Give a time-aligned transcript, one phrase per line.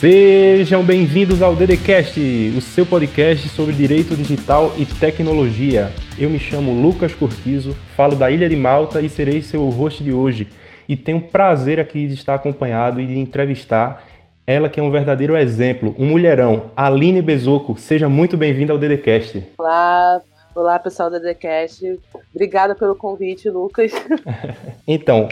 [0.00, 2.18] Sejam bem-vindos ao DDCast,
[2.56, 5.92] o seu podcast sobre direito digital e tecnologia.
[6.18, 10.10] Eu me chamo Lucas Cortizo, falo da Ilha de Malta e serei seu host de
[10.10, 10.48] hoje.
[10.88, 14.02] E tenho o prazer aqui de estar acompanhado e de entrevistar
[14.46, 17.78] ela que é um verdadeiro exemplo, um mulherão, Aline Bezoco.
[17.78, 19.48] Seja muito bem-vinda ao DDCast.
[19.58, 20.22] Olá,
[20.54, 22.00] Olá, pessoal da TheCast.
[22.34, 23.92] Obrigada pelo convite, Lucas.
[24.88, 25.28] então,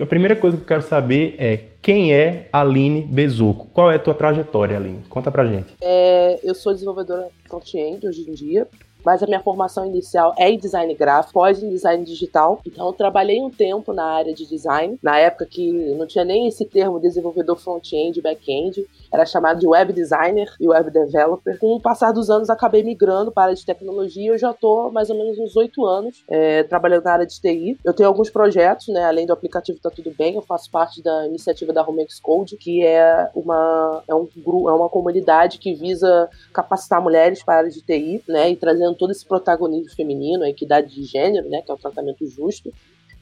[0.00, 3.66] a primeira coisa que eu quero saber é quem é Aline Bezuco?
[3.72, 5.02] Qual é a tua trajetória, Aline?
[5.08, 5.74] Conta pra gente.
[5.80, 8.68] É, eu sou desenvolvedora front-end hoje em dia
[9.04, 12.60] mas a minha formação inicial é em design gráfico, pós em design digital.
[12.66, 16.46] Então eu trabalhei um tempo na área de design, na época que não tinha nem
[16.46, 21.58] esse termo desenvolvedor front-end back-end, era chamado de web designer e web developer.
[21.58, 24.90] Com o passar dos anos acabei migrando para a área de tecnologia, eu já estou
[24.90, 27.78] mais ou menos uns oito anos é, trabalhando na área de TI.
[27.84, 31.26] Eu tenho alguns projetos, né, além do aplicativo Tá Tudo Bem, eu faço parte da
[31.26, 34.28] iniciativa da Romex Code, que é uma, é um,
[34.68, 38.91] é uma comunidade que visa capacitar mulheres para a área de TI, né, e trazendo
[38.94, 42.72] todo esse protagonismo feminino, a equidade de gênero, né, que é o tratamento justo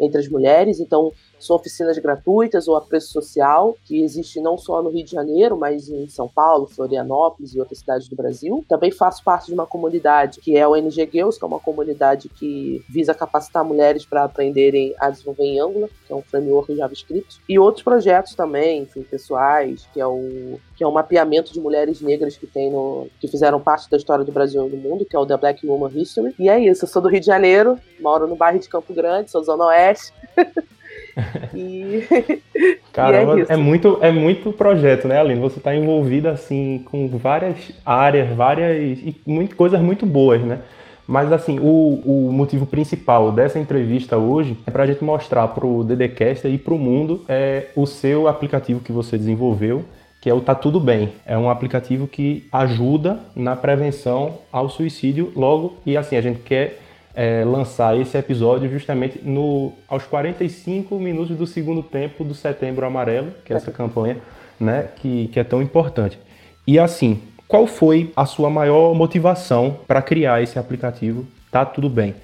[0.01, 0.81] entre as mulheres.
[0.81, 5.11] Então, são oficinas gratuitas ou a preço social, que existe não só no Rio de
[5.11, 8.65] Janeiro, mas em São Paulo, Florianópolis e outras cidades do Brasil.
[8.69, 12.29] Também faço parte de uma comunidade que é o NG Girls, que é uma comunidade
[12.29, 16.77] que visa capacitar mulheres para aprenderem a desenvolver em Angular, que é um framework em
[16.77, 17.41] JavaScript.
[17.49, 22.01] E outros projetos também, enfim, pessoais, que é o que é um mapeamento de mulheres
[22.01, 25.15] negras que tem no, que fizeram parte da história do Brasil e do mundo, que
[25.15, 26.35] é o The Black Woman History.
[26.39, 29.31] E é isso, eu sou do Rio de Janeiro, moro no bairro de Campo Grande,
[29.31, 30.11] sou zona oeste.
[31.55, 32.03] e
[32.95, 35.39] Caramba, e é, é, muito, é muito projeto, né, Aline?
[35.43, 40.61] Você está envolvida assim com várias áreas, várias e muito, coisas muito boas, né?
[41.07, 45.67] Mas assim, o, o motivo principal dessa entrevista hoje é para a gente mostrar para
[45.67, 49.85] o DDCast e para o mundo é, o seu aplicativo que você desenvolveu,
[50.21, 51.13] que é o Tá Tudo Bem.
[51.25, 56.79] É um aplicativo que ajuda na prevenção ao suicídio logo e assim, a gente quer
[57.15, 63.33] é, lançar esse episódio justamente no, aos 45 minutos do segundo tempo do Setembro Amarelo,
[63.45, 64.19] que é essa campanha
[64.59, 66.19] né, que, que é tão importante.
[66.67, 71.27] E assim, qual foi a sua maior motivação para criar esse aplicativo?
[71.51, 72.15] Tá tudo bem.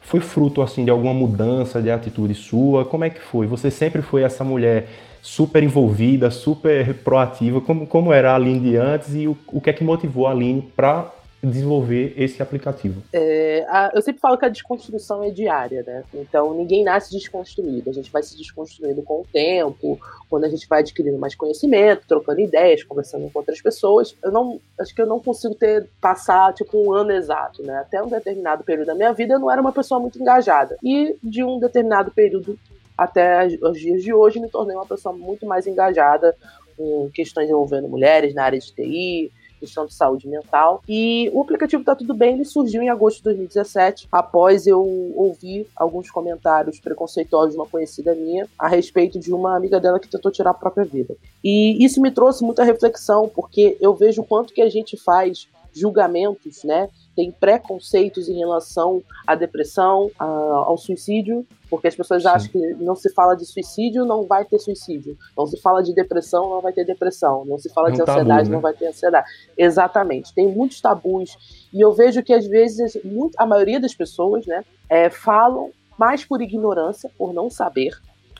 [0.00, 2.84] Foi fruto assim de alguma mudança de atitude sua?
[2.84, 3.46] Como é que foi?
[3.46, 4.88] Você sempre foi essa mulher
[5.24, 7.58] super envolvida, super proativa?
[7.58, 10.32] Como, como era a Aline de antes e o, o que é que motivou a
[10.32, 11.10] Aline para
[11.42, 13.02] desenvolver esse aplicativo?
[13.10, 16.04] É, a, eu sempre falo que a desconstrução é diária, né?
[16.14, 17.88] Então ninguém nasce desconstruído.
[17.88, 19.98] A gente vai se desconstruindo com o tempo,
[20.28, 24.14] quando a gente vai adquirindo mais conhecimento, trocando ideias, conversando com outras pessoas.
[24.22, 27.78] Eu não acho que eu não consigo ter passar tipo um ano exato, né?
[27.78, 31.16] Até um determinado período da minha vida eu não era uma pessoa muito engajada e
[31.22, 32.58] de um determinado período
[32.96, 36.36] até os dias de hoje me tornei uma pessoa muito mais engajada
[36.76, 39.30] com questões envolvendo mulheres na área de TI,
[39.64, 40.82] questão de saúde mental.
[40.88, 44.80] E o aplicativo Tá Tudo Bem ele surgiu em agosto de 2017, após eu
[45.14, 50.08] ouvir alguns comentários preconceituosos de uma conhecida minha a respeito de uma amiga dela que
[50.08, 51.16] tentou tirar a própria vida.
[51.42, 55.48] E isso me trouxe muita reflexão, porque eu vejo o quanto que a gente faz
[55.72, 56.88] julgamentos, né?
[57.14, 62.28] Tem preconceitos em relação à depressão, a, ao suicídio, porque as pessoas Sim.
[62.28, 65.16] acham que não se fala de suicídio, não vai ter suicídio.
[65.36, 67.44] Não se fala de depressão, não vai ter depressão.
[67.44, 68.54] Não se fala é de ansiedade, tabu, né?
[68.54, 69.26] não vai ter ansiedade.
[69.56, 70.34] Exatamente.
[70.34, 71.36] Tem muitos tabus.
[71.72, 76.24] E eu vejo que, às vezes, muito, a maioria das pessoas né, é, falam mais
[76.24, 77.92] por ignorância, por não saber,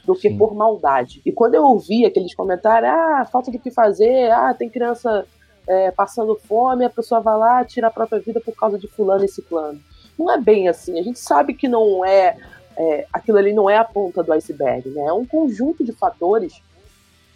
[0.05, 0.39] do que Sim.
[0.39, 1.23] por maldade.
[1.25, 5.27] E quando eu ouvi aqueles comentários, ah, falta do que fazer, ah, tem criança
[5.67, 9.25] é, passando fome, a pessoa vai lá, tira a própria vida por causa de fulano
[9.25, 9.81] e ciclano.
[10.19, 10.99] Não é bem assim.
[10.99, 12.37] A gente sabe que não é
[12.77, 15.07] é, aquilo ali não é a ponta do iceberg, né?
[15.07, 16.61] É um conjunto de fatores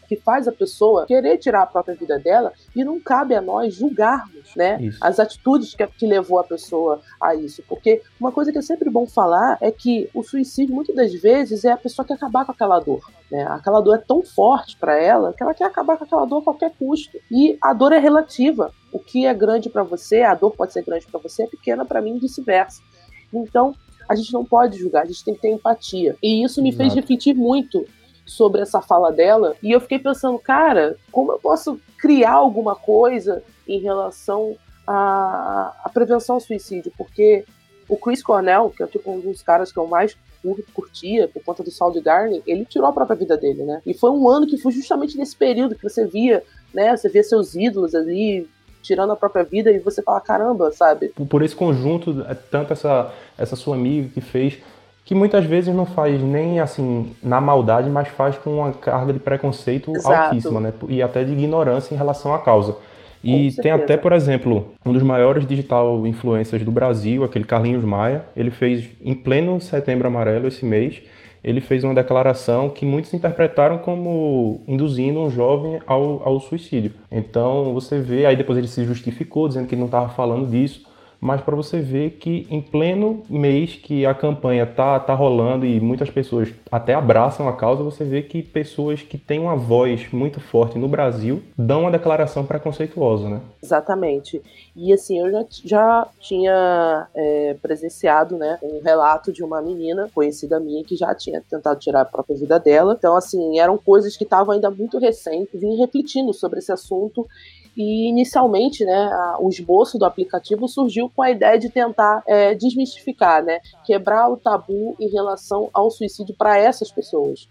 [0.09, 3.75] que faz a pessoa querer tirar a própria vida dela e não cabe a nós
[3.75, 4.99] julgarmos, né, isso.
[5.01, 8.89] as atitudes que, que levou a pessoa a isso, porque uma coisa que é sempre
[8.89, 12.53] bom falar é que o suicídio muitas das vezes é a pessoa que acabar com
[12.53, 13.01] aquela dor,
[13.31, 16.39] né, aquela dor é tão forte para ela que ela quer acabar com aquela dor
[16.39, 20.35] a qualquer custo e a dor é relativa, o que é grande para você, a
[20.35, 22.81] dor pode ser grande para você, é pequena para mim e vice-versa.
[23.33, 23.75] Então,
[24.09, 26.17] a gente não pode julgar, a gente tem que ter empatia.
[26.23, 26.83] E isso me Exato.
[26.83, 27.85] fez refletir muito
[28.29, 29.57] sobre essa fala dela.
[29.63, 35.89] E eu fiquei pensando, cara, como eu posso criar alguma coisa em relação à, à
[35.89, 36.93] prevenção ao suicídio?
[36.97, 37.45] Porque
[37.89, 40.17] o Chris Cornell, que é tipo um dos caras que eu mais
[40.73, 43.83] curtia por conta do Saul Garney, ele tirou a própria vida dele, né?
[43.85, 46.97] E foi um ano que foi justamente nesse período que você via, né?
[46.97, 48.49] Você via seus ídolos ali
[48.83, 51.09] tirando a própria vida e você fala, caramba, sabe?
[51.29, 54.59] Por esse conjunto, é tanto essa, essa sua amiga que fez
[55.09, 59.19] que muitas vezes não faz nem assim na maldade, mas faz com uma carga de
[59.19, 60.15] preconceito Exato.
[60.15, 60.71] altíssima, né?
[60.87, 62.77] E até de ignorância em relação à causa.
[63.25, 68.27] E tem até, por exemplo, um dos maiores digital influencers do Brasil, aquele Carlinhos Maia,
[68.37, 71.01] ele fez em pleno setembro amarelo esse mês,
[71.43, 76.93] ele fez uma declaração que muitos interpretaram como induzindo um jovem ao, ao suicídio.
[77.11, 80.87] Então você vê, aí depois ele se justificou, dizendo que ele não estava falando disso,
[81.21, 85.81] mas para você ver que em pleno mês que a campanha tá, tá rolando e
[85.81, 90.41] muitas pessoas até abraçam a causa, você vê que pessoas que têm uma voz muito
[90.41, 93.41] forte no Brasil dão uma declaração preconceituosa, né?
[93.63, 94.41] Exatamente.
[94.77, 100.61] E assim, eu já, já tinha é, presenciado né, um relato de uma menina conhecida
[100.61, 102.95] minha que já tinha tentado tirar a própria vida dela.
[102.97, 107.27] Então, assim, eram coisas que estavam ainda muito recentes, vim refletindo sobre esse assunto
[107.79, 112.53] e inicialmente, né, a, o esboço do aplicativo surgiu com a ideia de tentar é,
[112.53, 117.49] desmistificar, né, quebrar o tabu em relação ao suicídio para essas pessoas.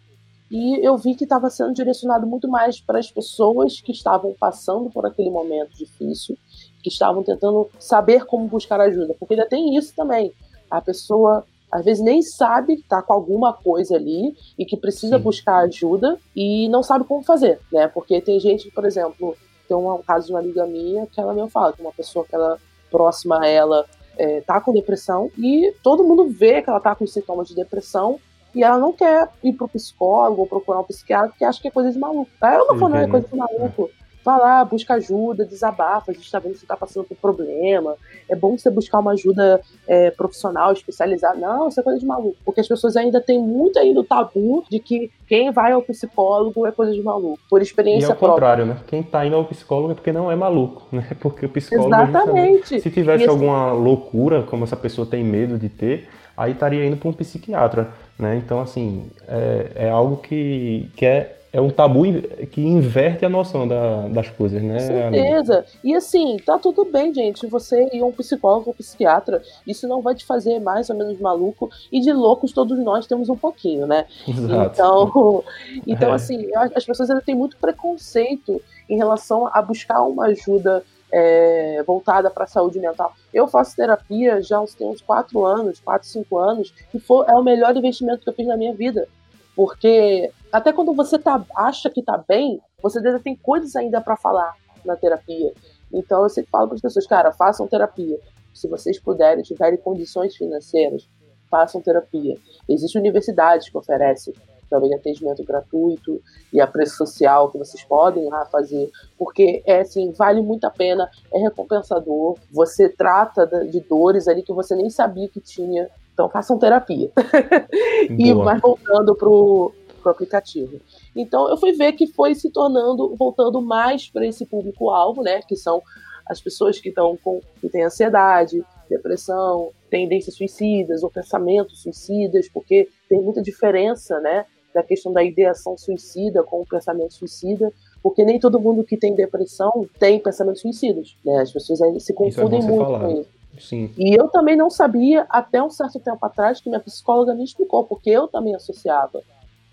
[0.51, 4.89] E eu vi que estava sendo direcionado muito mais para as pessoas que estavam passando
[4.89, 6.37] por aquele momento difícil,
[6.83, 10.33] que estavam tentando saber como buscar ajuda, porque ainda tem isso também.
[10.69, 15.17] A pessoa às vezes nem sabe que está com alguma coisa ali e que precisa
[15.17, 15.23] Sim.
[15.23, 17.87] buscar ajuda e não sabe como fazer, né?
[17.89, 19.35] Porque tem gente, por exemplo,
[19.67, 22.35] tem um caso de uma amiga minha que ela me fala que uma pessoa que
[22.35, 22.57] ela
[22.89, 23.85] próxima a ela
[24.17, 28.19] é, tá com depressão e todo mundo vê que ela tá com sintomas de depressão
[28.55, 31.71] e ela não quer ir pro psicólogo ou procurar um psiquiatra porque acha que é
[31.71, 32.31] coisa de maluco.
[32.41, 33.89] Aí eu não falo, não, é coisa de maluco
[34.27, 37.95] vai lá, busca ajuda, desabafa, a gente está vendo que você está passando por problema.
[38.29, 41.37] É bom você buscar uma ajuda é, profissional, especializada.
[41.37, 42.35] Não, isso é coisa de maluco.
[42.43, 46.67] Porque as pessoas ainda têm muito ainda o tabu de que quem vai ao psicólogo
[46.67, 47.39] é coisa de maluco.
[47.49, 48.33] Por experiência e ao própria.
[48.33, 48.77] contrário, né?
[48.87, 51.07] Quem está indo ao psicólogo é porque não é maluco, né?
[51.21, 51.95] Porque o psicólogo.
[51.95, 52.81] Exatamente.
[52.81, 57.07] Se tivesse alguma loucura, como essa pessoa tem medo de ter, aí estaria indo para
[57.07, 58.35] um psiquiatra, né?
[58.35, 62.03] Então, assim, é, é algo que, que é é um tabu
[62.51, 64.79] que inverte a noção da, das coisas, né?
[64.79, 65.65] Certeza.
[65.83, 67.47] E assim, tá tudo bem, gente.
[67.47, 71.69] Você a um psicólogo ou psiquiatra, isso não vai te fazer mais ou menos maluco.
[71.91, 74.05] E de loucos todos nós temos um pouquinho, né?
[74.27, 74.71] Exato.
[74.73, 75.43] Então,
[75.87, 76.15] então é.
[76.15, 82.29] assim, as pessoas ainda têm muito preconceito em relação a buscar uma ajuda é, voltada
[82.29, 83.13] para a saúde mental.
[83.33, 87.43] Eu faço terapia já uns, uns 4 anos, 4, 5 anos, e for, é o
[87.43, 89.07] melhor investimento que eu fiz na minha vida.
[89.55, 94.15] Porque até quando você tá, acha que tá bem, você ainda tem coisas ainda para
[94.15, 94.55] falar
[94.85, 95.53] na terapia.
[95.93, 98.19] Então eu sempre falo para as pessoas, cara, façam terapia.
[98.53, 101.07] Se vocês puderem, tiverem condições financeiras,
[101.49, 102.37] façam terapia.
[102.67, 104.33] Existem universidades que oferecem
[104.69, 106.21] também atendimento gratuito
[106.51, 110.69] e a preço social que vocês podem lá fazer, porque é assim, vale muito a
[110.69, 116.29] pena, é recompensador, você trata de dores ali que você nem sabia que tinha, então
[116.29, 117.09] façam terapia.
[118.09, 119.73] e mais voltando pro
[120.07, 120.79] pro aplicativo.
[121.15, 125.41] Então eu fui ver que foi se tornando, voltando mais para esse público-alvo, né?
[125.41, 125.81] Que são
[126.25, 132.89] as pessoas que estão com que têm ansiedade, depressão, tendências suicidas ou pensamentos suicidas, porque
[133.09, 134.45] tem muita diferença, né?
[134.73, 137.71] Da questão da ideação suicida com o pensamento suicida,
[138.01, 141.41] porque nem todo mundo que tem depressão tem pensamentos suicidas, né?
[141.41, 142.99] As pessoas ainda se é confundem é muito falar.
[142.99, 143.37] com isso.
[143.59, 143.89] Sim.
[143.97, 147.83] E eu também não sabia, até um certo tempo atrás, que minha psicóloga me explicou,
[147.85, 149.23] porque eu também associava.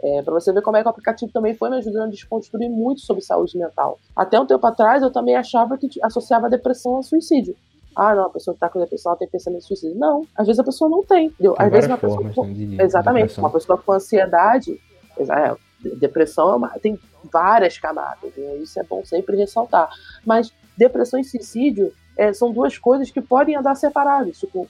[0.05, 2.69] É, para você ver como é que o aplicativo também foi me ajudando a desconstruir
[2.69, 3.99] muito sobre saúde mental.
[4.15, 7.57] Até um tempo atrás, eu também achava que associava a depressão ao suicídio.
[7.97, 9.97] Ah, não, a pessoa que tá com depressão ela tem pensamento de suicídio.
[9.97, 11.29] Não, às vezes a pessoa não tem.
[11.29, 11.55] Entendeu?
[11.57, 12.31] Às vezes uma pessoa.
[12.35, 12.45] Com...
[12.45, 14.79] Né, de, Exatamente, de uma pessoa com ansiedade.
[15.17, 15.57] É,
[15.97, 16.69] depressão é uma...
[16.81, 16.99] tem
[17.33, 18.57] várias camadas, né?
[18.57, 19.89] isso é bom sempre ressaltar.
[20.27, 24.39] Mas depressão e suicídio é, são duas coisas que podem andar separadas.
[24.39, 24.69] Tipo,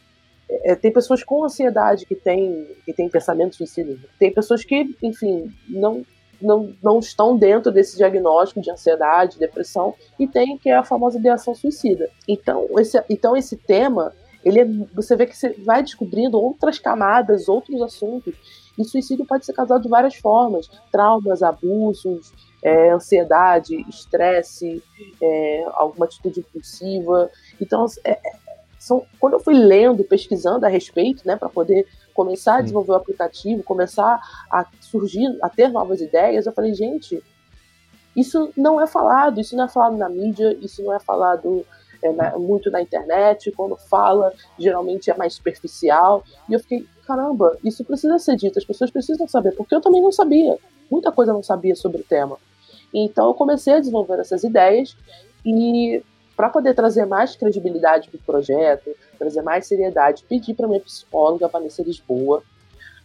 [0.49, 3.99] é, tem pessoas com ansiedade que têm que tem pensamentos suicidas.
[4.19, 6.05] Tem pessoas que, enfim, não,
[6.41, 11.19] não, não estão dentro desse diagnóstico de ansiedade, depressão, e tem que é a famosa
[11.19, 12.11] ideação suicida.
[12.29, 14.13] Então, esse, então esse tema,
[14.45, 18.35] ele é, você vê que você vai descobrindo outras camadas, outros assuntos.
[18.77, 22.33] E suicídio pode ser causado de várias formas: traumas, abusos,
[22.63, 24.83] é, ansiedade, estresse,
[25.23, 27.31] é, alguma atitude impulsiva.
[27.61, 28.19] Então, é,
[28.85, 32.97] são, quando eu fui lendo, pesquisando a respeito, né, para poder começar a desenvolver o
[32.97, 37.23] aplicativo, começar a surgir, a ter novas ideias, eu falei, gente,
[38.15, 41.65] isso não é falado, isso não é falado na mídia, isso não é falado
[42.03, 46.23] é, na, muito na internet, quando fala, geralmente é mais superficial.
[46.47, 50.03] E eu fiquei, caramba, isso precisa ser dito, as pessoas precisam saber, porque eu também
[50.03, 50.59] não sabia,
[50.91, 52.37] muita coisa eu não sabia sobre o tema.
[52.93, 54.95] Então eu comecei a desenvolver essas ideias
[55.43, 56.03] e
[56.37, 61.49] para poder trazer mais credibilidade para o projeto, trazer mais seriedade, pedi para minha psicóloga,
[61.49, 62.43] Vanessa Lisboa,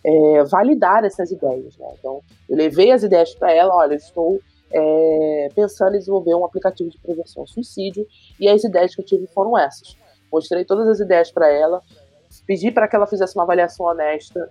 [0.04, 1.78] é, validar essas ideias.
[1.78, 1.88] Né?
[2.00, 4.40] Então, eu levei as ideias para ela, olha, estou
[4.72, 8.06] é, pensando em desenvolver um aplicativo de prevenção ao suicídio,
[8.40, 9.96] e as ideias que eu tive foram essas.
[10.32, 11.82] Mostrei todas as ideias para ela,
[12.46, 14.50] pedi para que ela fizesse uma avaliação honesta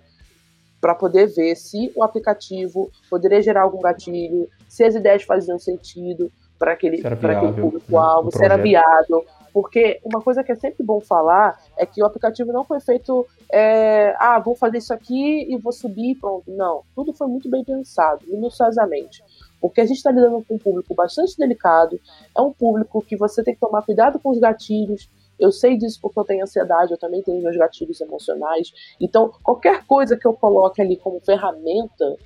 [0.79, 6.31] para poder ver se o aplicativo poderia gerar algum gatilho, se as ideias faziam sentido
[6.59, 9.25] para aquele, aquele público-alvo, se era viável.
[9.51, 13.25] Porque uma coisa que é sempre bom falar é que o aplicativo não foi feito,
[13.51, 16.51] é, ah, vou fazer isso aqui e vou subir pronto.
[16.51, 19.23] Não, tudo foi muito bem pensado, minuciosamente.
[19.59, 21.99] Porque a gente está lidando com um público bastante delicado,
[22.37, 25.09] é um público que você tem que tomar cuidado com os gatilhos.
[25.39, 28.71] Eu sei disso porque eu tenho ansiedade, eu também tenho meus gatilhos emocionais.
[28.99, 32.17] Então, qualquer coisa que eu coloque ali como ferramenta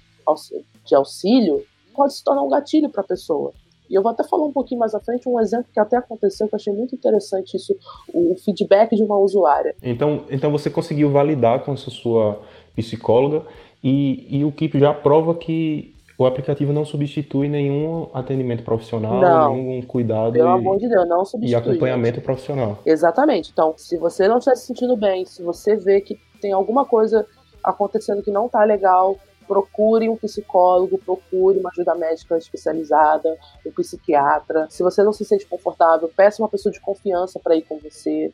[0.85, 1.63] de auxílio
[1.95, 3.53] pode se tornar um gatilho para a pessoa.
[3.93, 6.47] E eu vou até falar um pouquinho mais à frente um exemplo que até aconteceu
[6.47, 7.77] que eu achei muito interessante isso,
[8.11, 9.75] o feedback de uma usuária.
[9.83, 12.41] Então, então você conseguiu validar com essa sua
[12.75, 13.43] psicóloga
[13.83, 19.55] e, e o Keep já prova que o aplicativo não substitui nenhum atendimento profissional, não,
[19.55, 22.25] nenhum cuidado pelo e, amor de Deus, não substitui, e acompanhamento gente.
[22.25, 22.79] profissional.
[22.83, 23.51] Exatamente.
[23.51, 27.27] Então, se você não está se sentindo bem, se você vê que tem alguma coisa
[27.63, 34.67] acontecendo que não está legal, procure um psicólogo, procure uma ajuda médica especializada, um psiquiatra.
[34.69, 38.31] Se você não se sente confortável, peça uma pessoa de confiança para ir com você.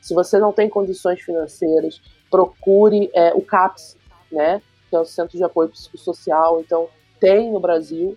[0.00, 2.00] Se você não tem condições financeiras,
[2.30, 3.96] procure é, o CAPS,
[4.30, 6.60] né, que é o Centro de Apoio Psicossocial.
[6.60, 6.88] Então,
[7.20, 8.16] tem no Brasil.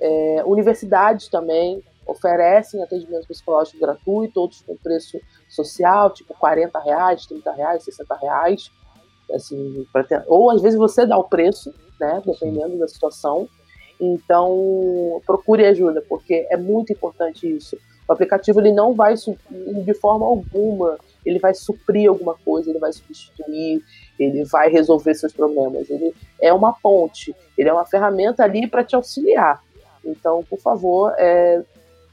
[0.00, 5.18] É, universidades também oferecem atendimento psicológico gratuito, outros com preço
[5.48, 8.70] social, tipo 40 reais, 30 reais, 60 reais.
[9.34, 13.48] Assim, ter, ou às vezes você dá o preço, né, dependendo da situação.
[14.00, 17.76] Então, procure ajuda, porque é muito importante isso.
[18.06, 22.92] O aplicativo ele não vai de forma alguma, ele vai suprir alguma coisa, ele vai
[22.92, 23.82] substituir,
[24.18, 25.88] ele vai resolver seus problemas.
[25.88, 29.62] Ele é uma ponte, ele é uma ferramenta ali para te auxiliar.
[30.04, 31.62] Então, por favor, é,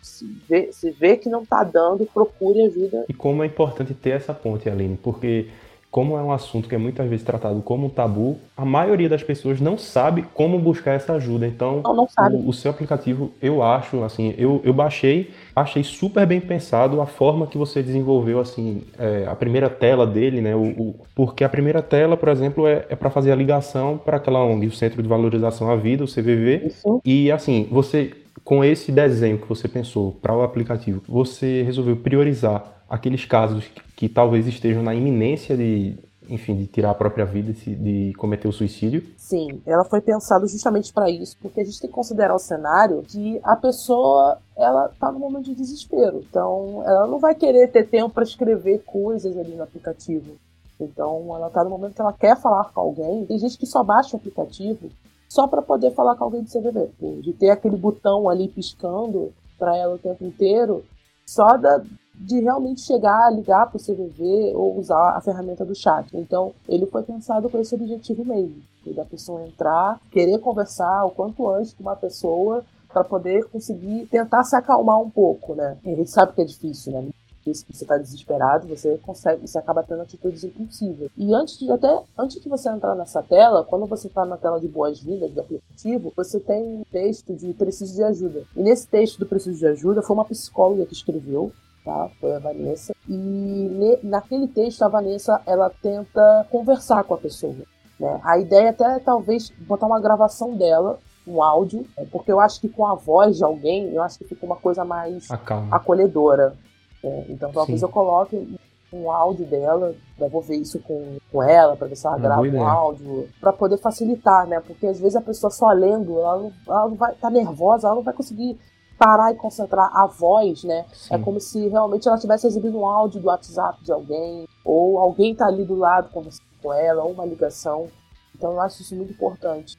[0.01, 3.05] se, vê, se vê que não está dando, procure ajuda.
[3.09, 5.49] E como é importante ter essa ponte, Aline, porque
[5.91, 9.21] como é um assunto que é muitas vezes tratado como um tabu, a maioria das
[9.21, 11.45] pessoas não sabe como buscar essa ajuda.
[11.45, 12.37] Então, não, não sabe.
[12.37, 17.05] O, o, seu aplicativo, eu acho, assim, eu, eu baixei, achei super bem pensado a
[17.05, 20.55] forma que você desenvolveu, assim, é, a primeira tela dele, né?
[20.55, 24.15] O, o, porque a primeira tela, por exemplo, é, é para fazer a ligação para
[24.15, 26.67] aquela ONG, o Centro de Valorização à Vida, o CVV.
[26.67, 27.01] Isso.
[27.03, 32.83] E, assim, você, com esse desenho que você pensou para o aplicativo, você resolveu priorizar
[32.89, 37.53] aqueles casos que, que, talvez estejam na iminência de, enfim, de tirar a própria vida,
[37.53, 39.03] de, cometer o suicídio?
[39.15, 43.03] Sim, ela foi pensada justamente para isso, porque a gente tem que considerar o cenário
[43.07, 47.87] que a pessoa ela tá no momento de desespero, então ela não vai querer ter
[47.87, 50.35] tempo para escrever coisas ali no aplicativo.
[50.79, 53.25] Então ela tá no momento que ela quer falar com alguém.
[53.25, 54.89] Tem gente que só baixa o aplicativo
[55.31, 59.77] só para poder falar com alguém do CVV, de ter aquele botão ali piscando para
[59.77, 60.83] ela o tempo inteiro,
[61.25, 61.81] só da,
[62.13, 66.05] de realmente chegar, ligar para o CVV ou usar a ferramenta do chat.
[66.17, 71.49] Então, ele foi pensado com esse objetivo mesmo, da pessoa entrar, querer conversar o quanto
[71.49, 75.77] antes com uma pessoa para poder conseguir tentar se acalmar um pouco, né?
[75.85, 77.07] a gente sabe que é difícil, né?
[77.43, 81.09] Você está desesperado, você consegue, você acaba tendo atitudes impulsivas.
[81.17, 84.59] E antes de até antes de você entrar nessa tela, quando você está na tela
[84.59, 88.43] de boas-vindas do aplicativo, você tem um texto de preciso de ajuda.
[88.55, 91.51] E nesse texto do preciso de ajuda foi uma psicóloga que escreveu
[91.83, 92.09] tá?
[92.19, 92.93] Foi a Vanessa.
[93.07, 97.55] E ne, naquele texto a Vanessa ela tenta conversar com a pessoa.
[97.99, 98.19] Né?
[98.23, 102.59] A ideia é até talvez botar uma gravação dela, um áudio, é, porque eu acho
[102.59, 105.75] que com a voz de alguém, eu acho que fica uma coisa mais Acalma.
[105.75, 106.55] acolhedora.
[107.03, 107.25] Né?
[107.29, 107.85] Então talvez Sim.
[107.85, 108.57] eu coloque
[108.93, 112.23] um áudio dela, eu vou ver isso com, com ela, para ver se ela Uma
[112.23, 114.59] grava um áudio, para poder facilitar, né?
[114.59, 117.87] Porque às vezes a pessoa só lendo, ela não, ela não vai estar tá nervosa,
[117.87, 118.59] ela não vai conseguir
[118.97, 120.85] parar e concentrar a voz, né?
[120.89, 121.15] É Sim.
[121.15, 125.33] É como se realmente ela tivesse exibido um áudio do WhatsApp de alguém, ou alguém
[125.33, 127.87] tá ali do lado conversando com ela, ou uma ligação.
[128.35, 129.77] Então eu acho isso muito importante.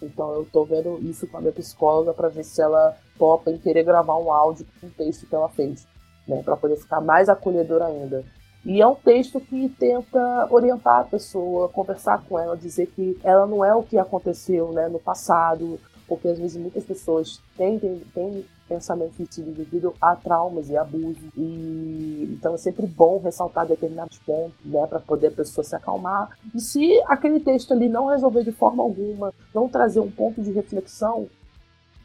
[0.00, 3.58] Então eu tô vendo isso com a minha psicóloga para ver se ela topa em
[3.58, 5.86] querer gravar um áudio com um texto que ela fez,
[6.26, 6.42] né?
[6.42, 8.24] Para poder ficar mais acolhedor ainda.
[8.64, 13.46] E é um texto que tenta orientar a pessoa, conversar com ela, dizer que ela
[13.46, 18.00] não é o que aconteceu né, no passado, porque às vezes muitas pessoas têm, têm,
[18.14, 21.18] têm pensamento devido a traumas e abuso.
[21.36, 26.30] E então é sempre bom ressaltar determinados pontos, né, para poder a pessoa se acalmar.
[26.54, 30.52] E se aquele texto ali não resolver de forma alguma, não trazer um ponto de
[30.52, 31.28] reflexão,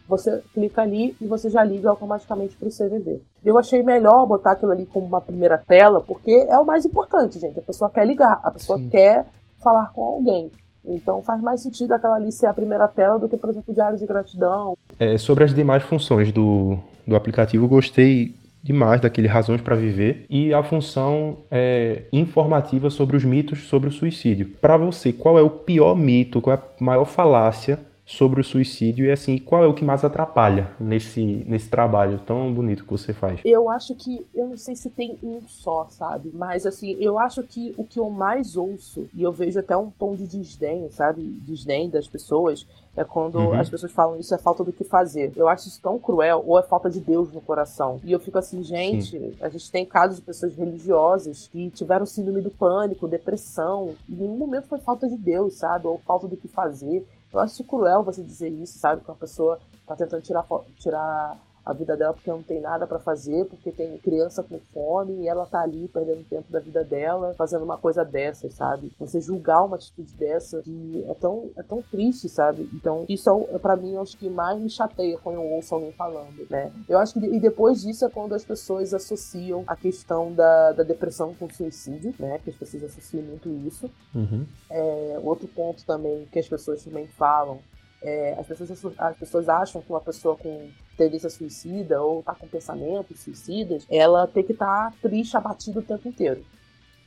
[0.07, 3.21] você clica ali e você já liga automaticamente para o CVV.
[3.43, 7.39] Eu achei melhor botar aquilo ali como uma primeira tela, porque é o mais importante,
[7.39, 7.59] gente.
[7.59, 8.89] A pessoa quer ligar, a pessoa Sim.
[8.89, 9.25] quer
[9.61, 10.51] falar com alguém.
[10.85, 13.73] Então faz mais sentido aquela ali ser a primeira tela do que, por exemplo, o
[13.73, 14.77] diário de gratidão.
[14.99, 18.33] É, sobre as demais funções do, do aplicativo, gostei
[18.63, 23.91] demais daquele Razões para Viver e a função é, informativa sobre os mitos sobre o
[23.91, 24.47] suicídio.
[24.61, 29.05] Para você, qual é o pior mito, qual é a maior falácia sobre o suicídio
[29.05, 33.13] e assim, qual é o que mais atrapalha nesse, nesse trabalho tão bonito que você
[33.13, 33.41] faz?
[33.43, 36.31] Eu acho que, eu não sei se tem um só, sabe?
[36.33, 39.91] Mas assim, eu acho que o que eu mais ouço, e eu vejo até um
[39.91, 41.21] tom de desdém, sabe?
[41.21, 43.59] Desdém das pessoas, é quando uhum.
[43.59, 45.33] as pessoas falam isso é falta do que fazer.
[45.35, 47.99] Eu acho isso tão cruel, ou é falta de Deus no coração.
[48.05, 49.33] E eu fico assim, gente, Sim.
[49.41, 54.17] a gente tem casos de pessoas religiosas que tiveram síndrome do pânico, depressão, e em
[54.17, 55.85] nenhum momento foi falta de Deus, sabe?
[55.87, 57.05] Ou falta do que fazer.
[57.31, 59.03] Eu acho cruel você dizer isso, sabe?
[59.03, 60.45] Que uma pessoa tá tentando tirar,
[60.77, 65.23] tirar a vida dela porque não tem nada para fazer, porque tem criança com fome
[65.23, 68.93] e ela tá ali perdendo tempo da vida dela fazendo uma coisa dessas, sabe?
[68.97, 72.69] Você julgar uma atitude dessa que é tão, é tão triste, sabe?
[72.73, 76.47] Então, isso é, para mim, acho que mais me chateia quando eu ouço alguém falando,
[76.49, 76.71] né?
[76.87, 80.83] Eu acho que e depois disso é quando as pessoas associam a questão da, da
[80.83, 82.39] depressão com suicídio, né?
[82.41, 83.91] Que as pessoas associam muito isso.
[84.15, 84.45] Uhum.
[84.69, 87.59] É, outro ponto também que as pessoas também falam
[88.01, 92.47] é, as, pessoas, as pessoas acham que uma pessoa com tendência suicida ou tá com
[92.47, 96.43] pensamentos suicidas, ela tem que estar tá triste, abatida o tempo inteiro.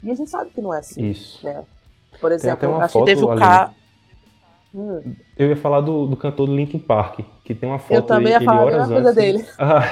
[0.03, 1.11] E a gente sabe que não é assim.
[1.11, 1.45] Isso.
[1.45, 1.65] Né?
[2.21, 3.75] Por exemplo, acho que teve o caso.
[4.75, 5.17] Hum.
[5.41, 8.31] Eu ia falar do, do cantor do Linkin Park, que tem uma foto Eu também
[8.31, 9.47] ia falar a mesma coisa dele.
[9.59, 9.83] Ah,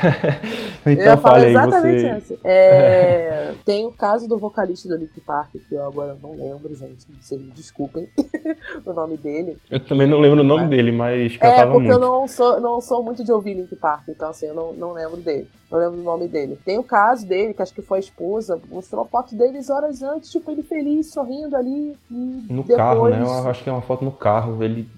[0.93, 2.39] então eu ia falar exatamente você...
[2.45, 7.07] É, tem o caso do vocalista do Linkin Park, que eu agora não lembro, gente.
[7.19, 8.09] Vocês me desculpem
[8.85, 9.57] o nome dele.
[9.71, 10.71] Eu também não lembro o nome mas...
[10.71, 11.93] dele, mas cantava É, porque muito.
[11.93, 14.93] eu não sou, não sou muito de ouvir Linkin Park, então assim, eu não, não
[14.93, 15.49] lembro dele.
[15.71, 16.59] Não lembro o nome dele.
[16.63, 20.31] Tem o caso dele, que acho que foi a esposa, mostrou foto deles horas antes,
[20.31, 21.97] tipo, ele feliz, sorrindo ali.
[22.11, 22.77] no depois...
[22.77, 23.23] carro, né?
[23.23, 24.63] Eu acho que é uma foto no carro.
[24.63, 24.89] Ele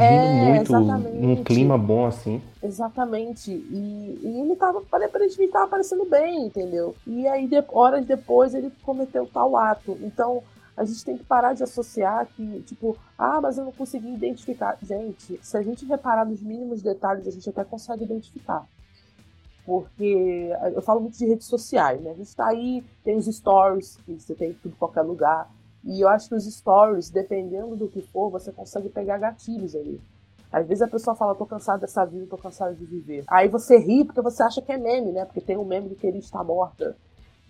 [0.00, 1.16] rindo é, muito, exatamente.
[1.16, 2.42] num clima bom assim.
[2.62, 3.50] Exatamente.
[3.50, 6.94] E, e ele tava, aparentemente tava parecendo bem, entendeu?
[7.06, 9.96] E aí, de, horas depois, ele cometeu tal ato.
[10.02, 10.42] Então,
[10.76, 14.78] a gente tem que parar de associar que, tipo, ah, mas eu não consegui identificar.
[14.82, 18.66] Gente, se a gente reparar nos mínimos detalhes, a gente até consegue identificar.
[19.66, 22.12] Porque eu falo muito de redes sociais, né?
[22.12, 25.50] A gente tá aí, tem os stories, que você tem em tudo qualquer lugar.
[25.84, 30.00] E eu acho que os stories, dependendo do que for, você consegue pegar gatilhos ali.
[30.52, 33.24] Às vezes a pessoa fala, tô cansada dessa vida, tô cansada de viver.
[33.28, 35.24] Aí você ri porque você acha que é meme, né?
[35.24, 36.96] Porque tem um meme de que ele está morta.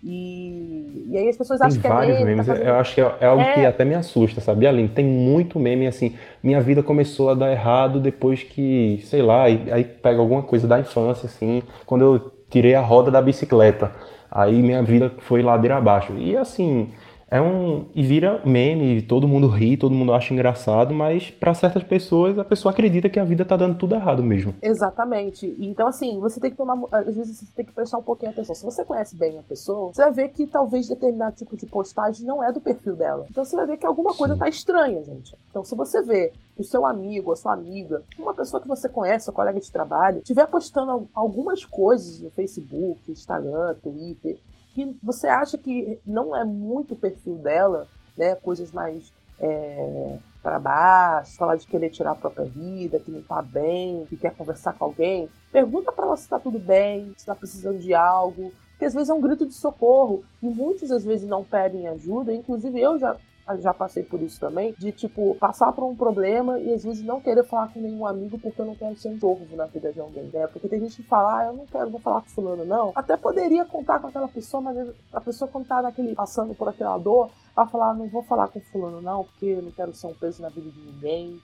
[0.02, 2.30] E, e aí as pessoas tem acham que é vários meme.
[2.30, 2.46] memes.
[2.46, 2.68] Tá fazendo...
[2.68, 3.54] Eu acho que é, é algo é...
[3.54, 4.88] que até me assusta, sabe, Aline?
[4.88, 6.14] Tem muito meme assim.
[6.42, 10.68] Minha vida começou a dar errado depois que, sei lá, aí, aí pega alguma coisa
[10.68, 13.92] da infância, assim, quando eu tirei a roda da bicicleta.
[14.30, 16.14] Aí minha vida foi ladeira abaixo.
[16.16, 16.90] E assim,
[17.30, 21.82] é um e vira meme, todo mundo ri, todo mundo acha engraçado, mas para certas
[21.82, 24.54] pessoas a pessoa acredita que a vida tá dando tudo errado mesmo.
[24.60, 25.54] Exatamente.
[25.58, 28.54] Então assim, você tem que tomar, às vezes você tem que prestar um pouquinho atenção.
[28.54, 32.26] Se você conhece bem a pessoa, você vai ver que talvez determinado tipo de postagem
[32.26, 33.26] não é do perfil dela.
[33.30, 34.40] Então você vai ver que alguma coisa Sim.
[34.40, 35.36] tá estranha, gente.
[35.50, 39.24] Então se você vê o seu amigo, a sua amiga, uma pessoa que você conhece,
[39.24, 44.36] seu colega de trabalho, estiver postando algumas coisas no Facebook, Instagram, Twitter,
[44.74, 48.34] que você acha que não é muito o perfil dela, né?
[48.34, 53.42] Coisas mais é, para baixo, falar de querer tirar a própria vida, que não tá
[53.42, 55.28] bem, que quer conversar com alguém.
[55.52, 58.52] Pergunta para ela se tá tudo bem, se tá precisando de algo.
[58.70, 62.32] Porque às vezes é um grito de socorro e muitos às vezes não pedem ajuda.
[62.32, 63.16] Inclusive eu já
[63.58, 67.20] já passei por isso também, de tipo, passar por um problema e às vezes não
[67.20, 70.00] querer falar com nenhum amigo porque eu não quero ser um torvo na vida de
[70.00, 70.46] alguém, né?
[70.46, 72.92] Porque tem gente que fala, ah, eu não quero, vou falar com fulano, não.
[72.94, 76.96] Até poderia contar com aquela pessoa, mas a pessoa quando tá naquele, passando por aquela
[76.98, 80.14] dor, vai falar, não vou falar com fulano, não, porque eu não quero ser um
[80.14, 81.40] peso na vida de ninguém.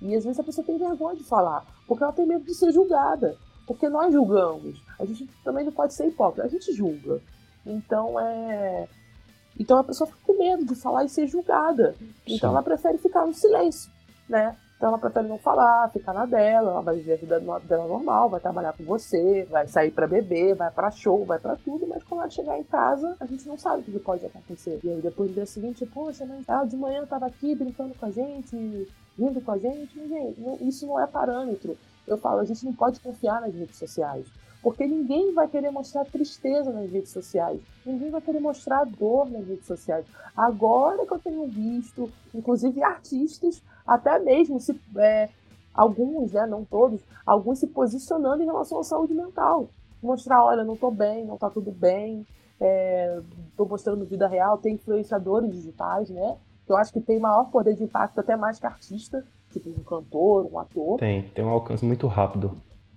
[0.00, 2.72] E às vezes a pessoa tem vergonha de falar, porque ela tem medo de ser
[2.72, 3.36] julgada.
[3.66, 4.82] Porque nós julgamos.
[4.98, 7.20] A gente também não pode ser hipócrita, a gente julga.
[7.64, 8.88] Então é
[9.60, 11.94] então a pessoa fica com medo de falar e ser julgada.
[12.26, 12.56] Então Sim.
[12.56, 13.92] ela prefere ficar no silêncio,
[14.26, 14.56] né?
[14.74, 18.30] Então ela prefere não falar, ficar na dela, ela vai viver a vida dela normal,
[18.30, 22.02] vai trabalhar com você, vai sair para beber, vai para show, vai para tudo, mas
[22.02, 24.80] quando ela chegar em casa, a gente não sabe o que pode acontecer.
[24.82, 28.06] E aí depois no dia seguinte, poxa, mas ela de manhã tava aqui brincando com
[28.06, 31.76] a gente, rindo com a gente, gente, isso não é parâmetro.
[32.06, 34.26] Eu falo, a gente não pode confiar nas redes sociais.
[34.62, 37.60] Porque ninguém vai querer mostrar tristeza nas redes sociais.
[37.84, 40.04] Ninguém vai querer mostrar dor nas redes sociais.
[40.36, 45.30] Agora que eu tenho visto, inclusive artistas, até mesmo se, é,
[45.74, 49.68] alguns, né, não todos, alguns se posicionando em relação à saúde mental.
[50.02, 52.26] Mostrar, olha, não tô bem, não tá tudo bem,
[52.60, 53.20] é,
[53.56, 54.58] tô mostrando vida real.
[54.58, 56.36] Tem influenciadores digitais, né?
[56.70, 59.82] que eu acho que tem maior poder de impacto até mais que artista, tipo um
[59.82, 60.98] cantor, um ator.
[61.00, 62.52] Tem, tem um alcance muito rápido.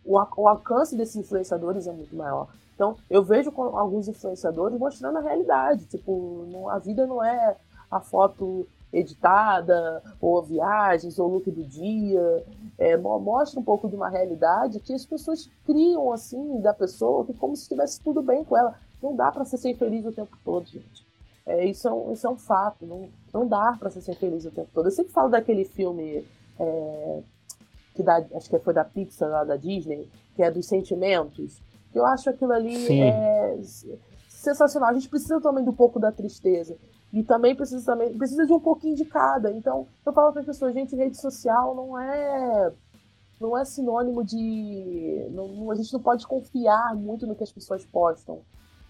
[0.06, 2.48] O, o alcance desses influenciadores é muito maior.
[2.76, 5.86] Então, eu vejo alguns influenciadores mostrando a realidade.
[5.86, 7.56] Tipo, não, a vida não é
[7.89, 12.44] a foto editada, ou viagens, ou look do dia.
[12.78, 17.34] É, mostra um pouco de uma realidade que as pessoas criam, assim, da pessoa, que
[17.34, 18.76] como se estivesse tudo bem com ela.
[19.02, 21.06] Não dá para ser sem feliz o tempo todo, gente.
[21.46, 22.86] É, isso, é um, isso é um fato.
[22.86, 24.88] Não, não dá para ser sem feliz o tempo todo.
[24.88, 26.26] Eu sempre falo daquele filme
[26.60, 27.22] é,
[27.94, 31.62] que da, acho que foi da Pixar, lá da Disney, que é dos sentimentos.
[31.94, 33.60] Eu acho aquilo ali é,
[34.28, 34.90] sensacional.
[34.90, 36.76] A gente precisa também do pouco da tristeza.
[37.14, 39.52] E também precisa também precisa de um pouquinho de cada.
[39.52, 42.74] Então, eu falo para as pessoas, gente, rede social não é
[43.40, 47.86] não é sinônimo de não, a gente não pode confiar muito no que as pessoas
[47.86, 48.40] postam.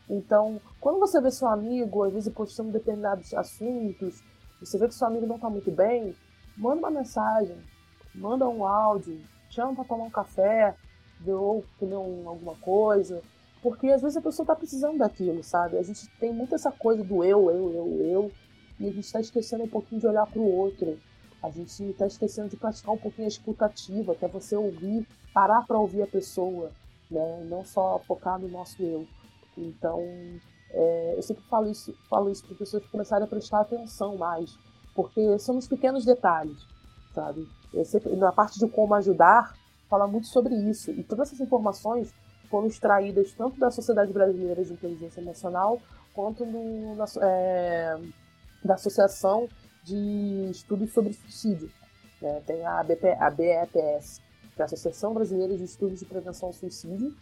[0.09, 4.23] Então, quando você vê seu amigo, às vezes postando determinados assuntos,
[4.59, 6.15] você vê que seu amigo não está muito bem,
[6.57, 7.57] manda uma mensagem,
[8.13, 10.75] manda um áudio, chama para tomar um café,
[11.27, 13.21] ou comer um, alguma coisa,
[13.61, 15.77] porque às vezes a pessoa está precisando daquilo, sabe?
[15.77, 18.31] A gente tem muito essa coisa do eu, eu, eu, eu,
[18.79, 20.99] e a gente está esquecendo um pouquinho de olhar para o outro.
[21.41, 25.65] A gente está esquecendo de praticar um pouquinho a escutativa, que é você ouvir, parar
[25.65, 26.71] para ouvir a pessoa,
[27.09, 27.45] né?
[27.49, 29.07] Não só focar no nosso eu.
[29.57, 30.01] Então,
[30.71, 34.57] é, eu sempre falo isso, falo isso para pessoas começarem a prestar atenção mais,
[34.95, 36.65] porque são os pequenos detalhes,
[37.13, 37.47] sabe?
[37.73, 39.53] Eu sempre, na parte de como ajudar,
[39.89, 40.91] fala muito sobre isso.
[40.91, 42.13] E todas essas informações
[42.49, 45.79] foram extraídas tanto da Sociedade Brasileira de Inteligência Emocional
[46.13, 47.99] quanto no, na, é,
[48.63, 49.47] da Associação
[49.83, 51.69] de Estudos sobre Suicídio.
[52.21, 52.41] Né?
[52.45, 54.21] Tem a, BP, a BEPS,
[54.55, 57.13] que é a Associação Brasileira de Estudos de Prevenção ao Suicídio,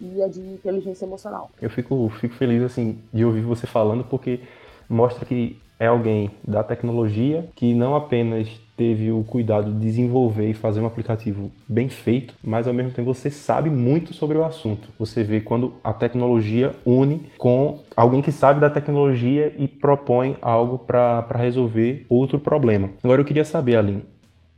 [0.00, 1.50] e a de inteligência emocional.
[1.60, 4.40] Eu fico, fico feliz assim de ouvir você falando porque
[4.88, 8.48] mostra que é alguém da tecnologia que não apenas
[8.80, 13.12] teve o cuidado de desenvolver e fazer um aplicativo bem feito, mas ao mesmo tempo
[13.12, 14.88] você sabe muito sobre o assunto.
[14.98, 20.78] Você vê quando a tecnologia une com alguém que sabe da tecnologia e propõe algo
[20.78, 22.88] para resolver outro problema.
[23.04, 24.02] Agora eu queria saber, Aline,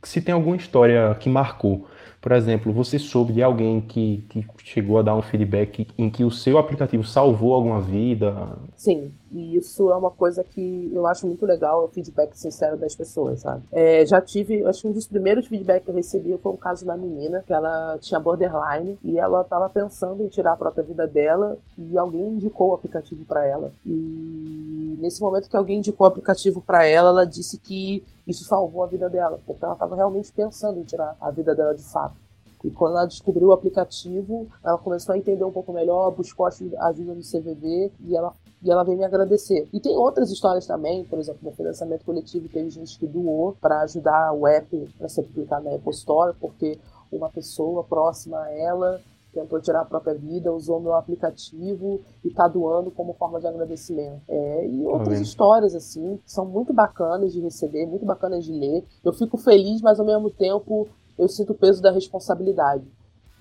[0.01, 1.85] se tem alguma história que marcou
[2.23, 6.23] por exemplo, você soube de alguém que, que chegou a dar um feedback em que
[6.23, 8.57] o seu aplicativo salvou alguma vida?
[8.77, 12.95] Sim, e isso é uma coisa que eu acho muito legal, o feedback sincero das
[12.95, 13.63] pessoas, sabe?
[13.71, 16.85] É, já tive, acho que um dos primeiros feedbacks que eu recebi foi um caso
[16.85, 21.07] da menina, que ela tinha borderline e ela estava pensando em tirar a própria vida
[21.07, 23.71] dela e alguém indicou o aplicativo para ela.
[23.85, 28.83] E nesse momento que alguém indicou o aplicativo para ela, ela disse que isso salvou
[28.83, 32.23] a vida dela, porque ela estava realmente pensando em tirar a vida dela de fato.
[32.63, 37.13] E quando ela descobriu o aplicativo, ela começou a entender um pouco melhor, buscou ajuda
[37.13, 39.67] no CVV e ela, e ela veio me agradecer.
[39.73, 43.81] E tem outras histórias também, por exemplo, no financiamento coletivo teve gente que doou para
[43.81, 46.79] ajudar o app a ser publicado na Apple Store, porque
[47.11, 49.01] uma pessoa próxima a ela
[49.33, 54.21] tentou tirar a própria vida, usou meu aplicativo e está doando como forma de agradecimento.
[54.29, 58.85] É, e outras histórias, assim, são muito bacanas de receber, muito bacanas de ler.
[59.03, 62.85] Eu fico feliz, mas ao mesmo tempo eu sinto o peso da responsabilidade.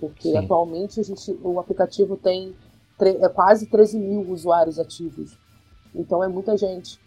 [0.01, 0.37] Porque Sim.
[0.39, 2.55] atualmente a gente, o aplicativo tem
[3.11, 5.38] é quase 13 mil usuários ativos.
[5.95, 7.01] Então é muita gente.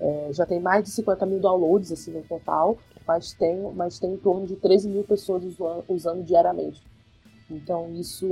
[0.00, 4.14] É, já tem mais de 50 mil downloads assim, no total, mas tem, mas tem
[4.14, 6.82] em torno de 13 mil pessoas usando, usando diariamente.
[7.50, 8.26] Então isso,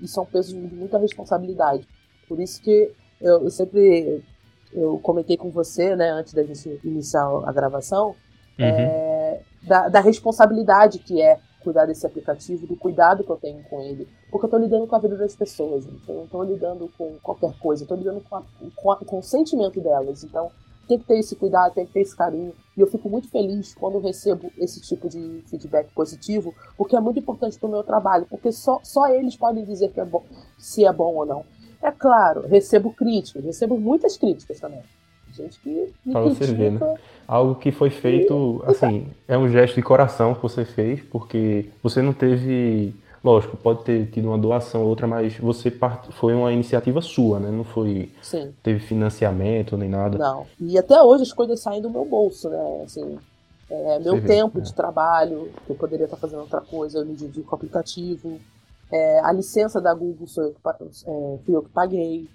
[0.00, 1.86] isso é um peso de muita responsabilidade.
[2.28, 4.22] Por isso que eu, eu sempre
[4.72, 8.14] eu comentei com você, né, antes da gente iniciar a gravação,
[8.58, 8.64] uhum.
[8.64, 13.80] é, da, da, responsabilidade que é cuidar desse aplicativo, do cuidado que eu tenho com
[13.80, 14.08] ele.
[14.30, 16.08] Porque eu estou lidando com a vida das pessoas, gente.
[16.08, 18.42] eu não estou lidando com qualquer coisa, eu estou lidando com, a,
[18.76, 20.24] com, a, com o sentimento delas.
[20.24, 20.50] Então,
[20.88, 22.52] tem que ter esse cuidado, tem que ter esse carinho.
[22.76, 27.20] E eu fico muito feliz quando recebo esse tipo de feedback positivo, porque é muito
[27.20, 30.24] importante para o meu trabalho, porque só, só eles podem dizer que é bom,
[30.58, 31.44] se é bom ou não.
[31.80, 34.82] É claro, recebo críticas, recebo muitas críticas também.
[35.34, 36.94] Gente que me pra você ver, né?
[37.26, 38.70] Algo que foi feito, e...
[38.70, 43.84] assim, é um gesto de coração que você fez, porque você não teve Lógico, pode
[43.84, 46.10] ter tido uma doação ou outra, mas você part...
[46.12, 47.50] foi uma iniciativa sua, né?
[47.50, 48.10] Não foi.
[48.22, 48.54] Sim.
[48.62, 50.16] Teve financiamento nem nada.
[50.16, 50.46] Não.
[50.58, 52.82] E até hoje as coisas saem do meu bolso, né?
[52.82, 53.18] Assim,
[53.68, 54.74] é, meu você tempo vê, de é.
[54.74, 58.40] trabalho, que eu poderia estar fazendo outra coisa, eu me dedico ao aplicativo.
[58.90, 62.26] É, a licença da Google sou eu que, é, fui eu que paguei.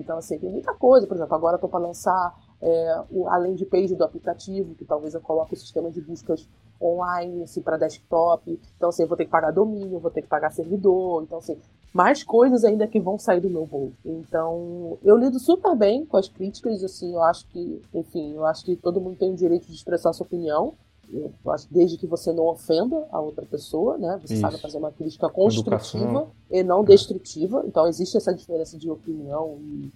[0.00, 1.06] Então, assim, tem muita coisa.
[1.06, 5.14] Por exemplo, agora estou para lançar é, o, além de page do aplicativo, que talvez
[5.14, 6.48] eu coloque o sistema de buscas
[6.80, 8.60] online, assim, para desktop.
[8.76, 11.22] Então, assim, eu vou ter que pagar domínio, vou ter que pagar servidor.
[11.22, 11.58] Então, assim,
[11.92, 13.96] mais coisas ainda que vão sair do meu bolso.
[14.04, 18.64] Então, eu lido super bem com as críticas, assim, eu acho que, enfim, eu acho
[18.64, 20.74] que todo mundo tem o direito de expressar sua opinião.
[21.12, 24.18] Eu acho desde que você não ofenda a outra pessoa, né?
[24.22, 24.42] Você Isso.
[24.42, 26.30] sabe fazer uma crítica construtiva Educação.
[26.50, 27.64] e não destrutiva.
[27.66, 29.92] Então existe essa diferença de opinião e,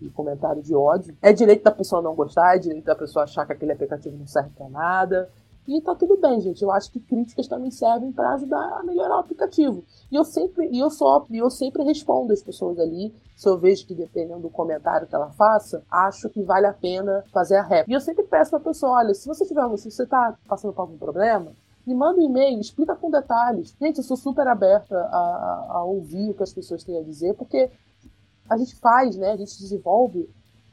[0.00, 1.16] e, comentário de ódio.
[1.22, 4.26] É direito da pessoa não gostar, é direito da pessoa achar que aquele aplicativo não
[4.26, 5.30] serve para nada.
[5.70, 6.60] E tá tudo bem, gente.
[6.62, 9.84] Eu acho que críticas também servem para ajudar a melhorar o aplicativo.
[10.10, 13.14] E eu sempre, e eu só, eu sempre respondo as pessoas ali.
[13.36, 17.24] Se eu vejo que dependendo do comentário que ela faça, acho que vale a pena
[17.32, 17.88] fazer a rap.
[17.88, 20.80] E eu sempre peço pra pessoa, olha, se você tiver, se você tá passando por
[20.80, 21.52] algum problema,
[21.86, 23.72] me manda um e-mail, explica com detalhes.
[23.80, 27.34] Gente, eu sou super aberta a, a, ouvir o que as pessoas têm a dizer,
[27.34, 27.70] porque
[28.48, 29.30] a gente faz, né?
[29.30, 30.28] A gente desenvolve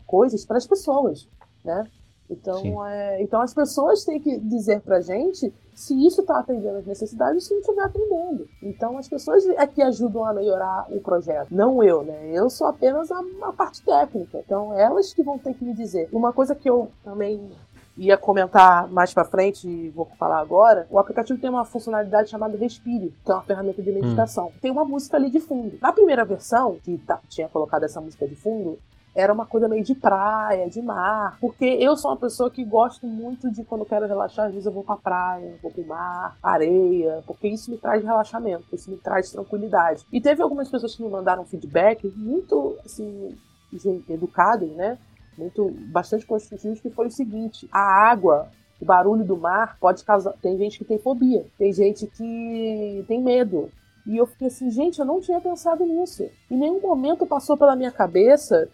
[0.07, 1.27] coisas para as pessoas,
[1.63, 1.83] né?
[2.29, 6.85] Então, é, então as pessoas têm que dizer pra gente se isso está atendendo as
[6.85, 8.47] necessidades ou se não estiver atendendo.
[8.61, 12.31] Então as pessoas é que ajudam a melhorar o projeto, não eu, né?
[12.33, 14.39] Eu sou apenas a, a parte técnica.
[14.39, 16.09] Então elas que vão ter que me dizer.
[16.11, 17.49] Uma coisa que eu também
[17.97, 22.57] ia comentar mais para frente e vou falar agora, o aplicativo tem uma funcionalidade chamada
[22.57, 24.47] Respire, que é uma ferramenta de meditação.
[24.47, 24.59] Hum.
[24.61, 25.77] Tem uma música ali de fundo.
[25.81, 28.77] Na primeira versão, que tá, tinha colocado essa música de fundo,
[29.17, 31.39] era uma coisa meio de praia, de mar.
[31.41, 34.71] Porque eu sou uma pessoa que gosto muito de, quando quero relaxar, às vezes eu
[34.71, 39.31] vou pra praia, vou pro mar, areia, porque isso me traz relaxamento, isso me traz
[39.31, 40.05] tranquilidade.
[40.13, 43.35] E teve algumas pessoas que me mandaram feedback muito, assim,
[44.07, 44.99] educadas, né?
[45.35, 48.49] Muito, bastante construtivos, que foi o seguinte: a água
[48.79, 50.33] o barulho do mar pode causar.
[50.33, 53.71] Tem gente que tem fobia, tem gente que tem medo.
[54.05, 56.29] E eu fiquei assim, gente, eu não tinha pensado nisso.
[56.49, 58.69] Em nenhum momento passou pela minha cabeça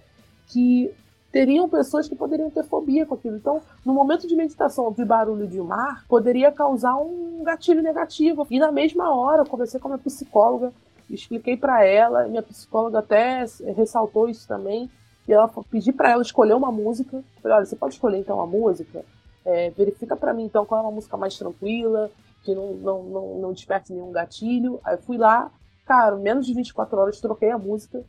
[0.48, 0.94] que
[1.34, 3.36] teriam pessoas que poderiam ter fobia com aquilo.
[3.36, 8.46] Então, no momento de meditação, ouvir barulho de mar poderia causar um gatilho negativo.
[8.52, 10.72] E na mesma hora, eu conversei com a minha psicóloga,
[11.10, 13.44] expliquei para ela, minha psicóloga até
[13.76, 14.90] ressaltou isso também.
[15.28, 17.24] E ela pedi para ela escolher uma música.
[17.42, 19.04] Falei, olha, você pode escolher então uma música?
[19.44, 22.12] É, verifica para mim então qual é uma música mais tranquila,
[22.44, 24.80] que não, não, não, não desperte nenhum gatilho.
[24.84, 25.50] Aí fui lá,
[25.84, 28.04] cara, menos de 24 horas troquei a música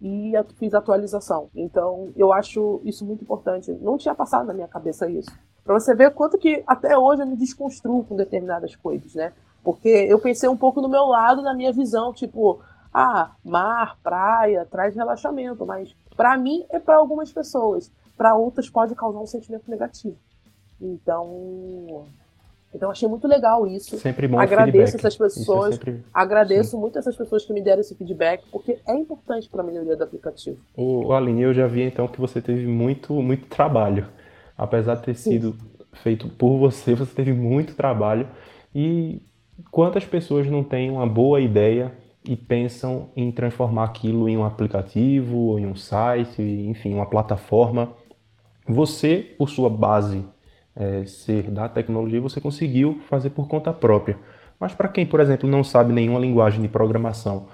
[0.00, 1.50] e fiz atualização.
[1.54, 3.72] Então, eu acho isso muito importante.
[3.80, 5.30] Não tinha passado na minha cabeça isso.
[5.64, 9.32] Para você ver quanto que até hoje eu me desconstruo com determinadas coisas, né?
[9.62, 12.60] Porque eu pensei um pouco no meu lado, na minha visão, tipo,
[12.92, 18.94] ah, mar, praia, traz relaxamento, mas para mim é para algumas pessoas, para outras pode
[18.94, 20.16] causar um sentimento negativo.
[20.80, 22.06] Então,
[22.78, 23.98] então achei muito legal isso.
[23.98, 25.70] Sempre bom Agradeço essas pessoas.
[25.70, 26.04] É sempre...
[26.14, 26.78] Agradeço Sim.
[26.78, 30.04] muito essas pessoas que me deram esse feedback, porque é importante para a melhoria do
[30.04, 30.58] aplicativo.
[30.76, 34.06] O Aline, eu já vi então que você teve muito, muito trabalho.
[34.56, 35.32] Apesar de ter Sim.
[35.32, 35.56] sido
[35.92, 38.28] feito por você, você teve muito trabalho.
[38.72, 39.20] E
[39.72, 41.92] quantas pessoas não têm uma boa ideia
[42.24, 47.92] e pensam em transformar aquilo em um aplicativo, em um site, enfim, uma plataforma?
[48.68, 50.24] Você, por sua base
[50.78, 54.16] é, ser da tecnologia, você conseguiu fazer por conta própria.
[54.60, 57.48] Mas para quem, por exemplo, não sabe nenhuma linguagem de programação,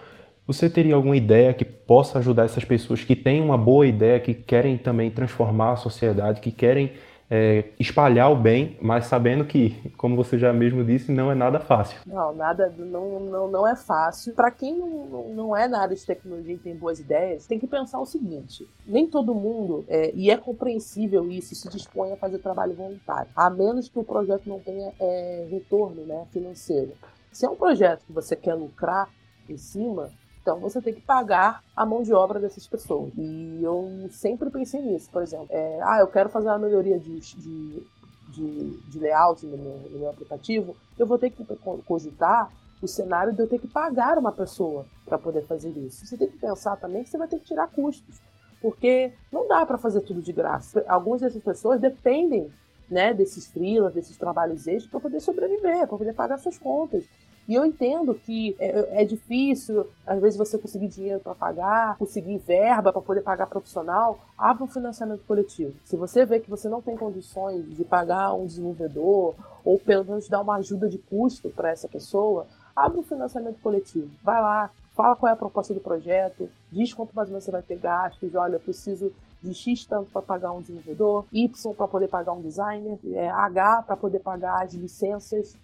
[0.46, 4.34] você teria alguma ideia que possa ajudar essas pessoas que têm uma boa ideia, que
[4.34, 6.92] querem também transformar a sociedade, que querem
[7.30, 11.58] é, espalhar o bem, mas sabendo que, como você já mesmo disse, não é nada
[11.58, 11.98] fácil.
[12.06, 14.34] Não, nada, não, não, não é fácil.
[14.34, 17.66] Para quem não, não é na área de tecnologia e tem boas ideias, tem que
[17.66, 22.38] pensar o seguinte: nem todo mundo, é, e é compreensível isso, se dispõe a fazer
[22.38, 26.92] trabalho voluntário, a menos que o projeto não tenha é, retorno né, financeiro.
[27.32, 29.08] Se é um projeto que você quer lucrar
[29.48, 30.10] em cima,
[30.44, 33.11] então você tem que pagar a mão de obra dessas pessoas.
[33.16, 35.46] E eu sempre pensei nisso, por exemplo.
[35.48, 37.83] É, ah, eu quero fazer uma melhoria de, de,
[38.28, 41.46] de, de layout no meu, no meu aplicativo, eu vou ter que
[41.87, 42.52] cogitar
[42.83, 46.04] o cenário de eu ter que pagar uma pessoa para poder fazer isso.
[46.04, 48.20] Você tem que pensar também que você vai ter que tirar custos,
[48.61, 50.85] porque não dá para fazer tudo de graça.
[50.87, 52.52] Algumas dessas pessoas dependem
[52.90, 57.04] né, desses freelas, desses trabalhos extras para poder sobreviver, para poder pagar suas contas.
[57.46, 62.38] E eu entendo que é, é difícil, às vezes, você conseguir dinheiro para pagar, conseguir
[62.38, 64.18] verba para poder pagar profissional.
[64.37, 65.74] Abra um financiamento coletivo.
[65.85, 70.28] Se você vê que você não tem condições de pagar um desenvolvedor, ou pelo menos
[70.28, 74.11] dar uma ajuda de custo para essa pessoa, abre um financiamento coletivo.
[74.22, 77.50] Vai lá, fala qual é a proposta do projeto, diz quanto mais ou menos você
[77.50, 81.87] vai ter gastos, olha, eu preciso de X tanto para pagar um desenvolvedor, Y para
[81.87, 85.54] poder pagar um designer, é, H para poder pagar as licenças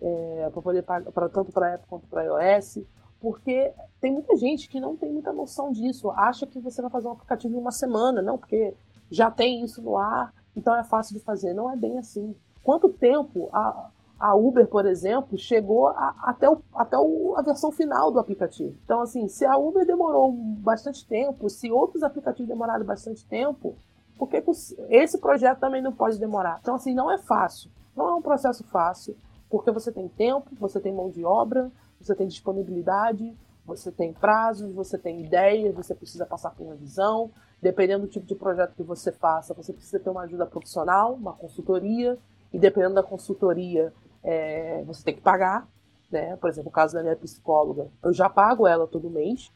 [0.00, 2.80] é, para poder para tanto para Apple quanto para iOS,
[3.20, 7.08] porque tem muita gente que não tem muita noção disso, acha que você vai fazer
[7.08, 8.74] um aplicativo em uma semana, não, porque
[9.10, 11.52] já tem isso no ar, então é fácil de fazer.
[11.52, 12.34] Não é bem assim.
[12.62, 17.70] Quanto tempo a, A Uber, por exemplo, chegou a, até, o, até o, a versão
[17.70, 18.74] final do aplicativo.
[18.84, 23.76] Então, assim, se a Uber demorou bastante tempo, se outros aplicativos demoraram bastante tempo,
[24.18, 24.42] por que
[24.88, 26.58] esse projeto também não pode demorar?
[26.60, 27.70] Então, assim, não é fácil.
[27.94, 29.16] Não é um processo fácil,
[29.56, 34.70] porque você tem tempo, você tem mão de obra, você tem disponibilidade, você tem prazos,
[34.74, 37.30] você tem ideias, você precisa passar por visão.
[37.60, 41.32] Dependendo do tipo de projeto que você faça, você precisa ter uma ajuda profissional, uma
[41.32, 42.18] consultoria,
[42.52, 45.66] e dependendo da consultoria, é, você tem que pagar.
[46.12, 46.36] Né?
[46.36, 49.50] Por exemplo, o caso da minha psicóloga, eu já pago ela todo mês.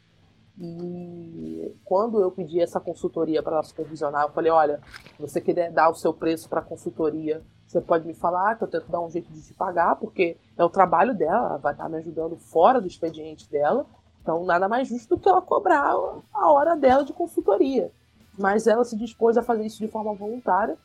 [0.58, 4.80] E quando eu pedi essa consultoria para ela supervisionar, eu falei: olha,
[5.14, 8.64] se você quiser dar o seu preço para a consultoria, você pode me falar que
[8.64, 11.72] eu tento dar um jeito de te pagar, porque é o trabalho dela, ela vai
[11.72, 13.86] estar me ajudando fora do expediente dela.
[14.20, 15.94] Então, nada mais justo do que ela cobrar
[16.34, 17.92] a hora dela de consultoria.
[18.36, 20.76] Mas ela se dispôs a fazer isso de forma voluntária.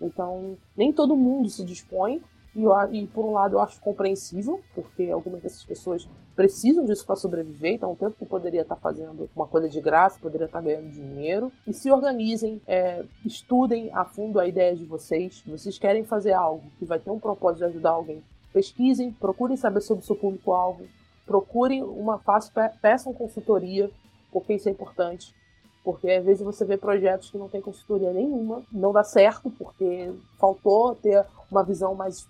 [0.00, 2.20] Então, nem todo mundo se dispõe.
[2.54, 2.62] E,
[2.96, 7.74] e, por um lado eu acho compreensível, porque algumas dessas pessoas precisam disso para sobreviver,
[7.74, 11.50] então o tempo que poderia estar fazendo uma coisa de graça, poderia estar ganhando dinheiro.
[11.66, 15.42] E se organizem, é, estudem a fundo a ideia de vocês.
[15.44, 19.56] Se vocês querem fazer algo que vai ter um propósito de ajudar alguém, pesquisem, procurem
[19.56, 20.86] saber sobre o seu público-alvo,
[21.26, 23.90] procurem uma fácil, peçam consultoria,
[24.30, 25.34] porque isso é importante.
[25.82, 30.12] Porque às vezes você vê projetos que não tem consultoria nenhuma, não dá certo, porque
[30.38, 32.26] faltou ter uma visão mais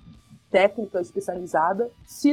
[0.54, 1.90] técnica especializada.
[2.06, 2.30] Se,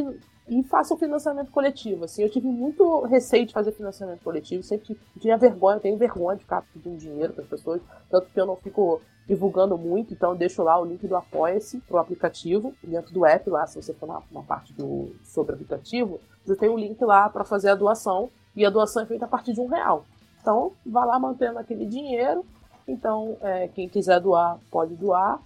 [0.48, 2.06] e faça o financiamento coletivo.
[2.06, 6.44] Assim, eu tive muito receio de fazer financiamento coletivo, sempre tinha vergonha, tenho vergonha de
[6.44, 10.62] ficar pedindo dinheiro para as pessoas, tanto que eu não fico divulgando muito, então deixo
[10.62, 14.22] lá o link do Apoia-se pro aplicativo, dentro do app lá, se você for na,
[14.32, 18.66] na parte do sobre aplicativo, você tem um link lá para fazer a doação, e
[18.66, 20.06] a doação é feita a partir de um real.
[20.42, 22.46] Então, vá lá mantendo aquele dinheiro.
[22.88, 25.40] Então, é, quem quiser doar, pode doar.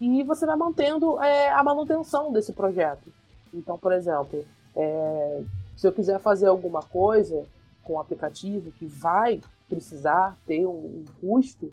[0.00, 3.12] E você vai mantendo é, a manutenção desse projeto.
[3.52, 5.42] Então, por exemplo, é,
[5.76, 7.44] se eu quiser fazer alguma coisa
[7.82, 11.72] com o aplicativo que vai precisar ter um, um custo,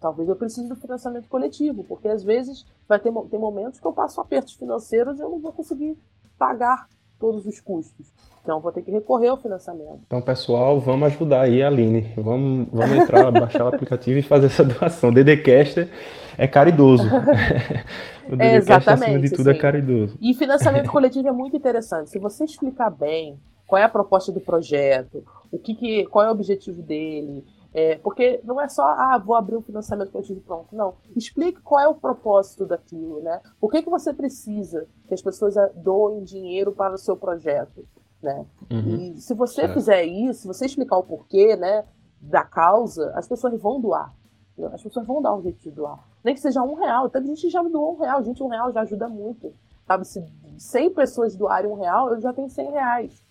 [0.00, 3.92] talvez eu precise do financiamento coletivo, porque às vezes vai ter, ter momentos que eu
[3.92, 5.96] passo apertos financeiros e eu não vou conseguir
[6.38, 8.12] pagar todos os custos.
[8.42, 10.00] Então vou ter que recorrer ao financiamento.
[10.06, 12.12] Então, pessoal, vamos ajudar aí a Aline.
[12.16, 15.10] Vamos, vamos entrar, baixar o aplicativo e fazer essa doação.
[15.10, 15.88] O Dedecaster
[16.38, 17.04] é caridoso.
[18.28, 19.58] o Exatamente, acima de tudo, é sim.
[19.58, 20.18] é caridoso.
[20.20, 22.10] E financiamento coletivo é muito interessante.
[22.10, 26.28] Se você explicar bem qual é a proposta do projeto, o que, que qual é
[26.28, 30.74] o objetivo dele, é, porque não é só, ah, vou abrir um financiamento coletivo pronto.
[30.76, 30.94] Não.
[31.16, 33.40] Explique qual é o propósito daquilo, né?
[33.60, 37.86] Por que, que você precisa que as pessoas doem dinheiro para o seu projeto,
[38.22, 38.44] né?
[38.70, 39.14] Uhum.
[39.14, 39.68] E se você é.
[39.72, 41.84] fizer isso, se você explicar o porquê, né,
[42.20, 44.12] da causa, as pessoas vão doar.
[44.72, 46.06] As pessoas vão dar um jeito de doar.
[46.22, 47.06] Nem que seja um real.
[47.06, 48.22] Até a gente já doou um real.
[48.22, 49.52] Gente, um real já ajuda muito.
[49.86, 50.24] Sabe, se
[50.58, 53.24] 100 pessoas doarem um real, eu já tenho 100 reais.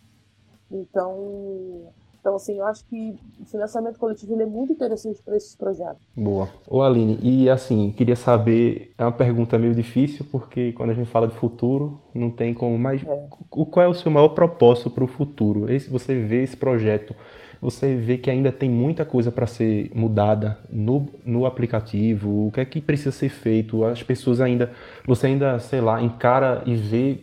[0.70, 6.06] Então, então, assim, eu acho que o financiamento coletivo é muito interessante para esses projetos.
[6.16, 6.48] Boa.
[6.70, 11.10] Ô Aline, e assim, queria saber, é uma pergunta meio difícil, porque quando a gente
[11.10, 13.28] fala de futuro, não tem como, mas é.
[13.50, 15.72] qual é o seu maior propósito para o futuro?
[15.72, 17.16] Esse, você vê esse projeto,
[17.62, 22.60] você vê que ainda tem muita coisa para ser mudada no, no aplicativo, o que
[22.60, 23.86] é que precisa ser feito?
[23.86, 24.72] As pessoas ainda,
[25.06, 27.20] você ainda, sei lá, encara e vê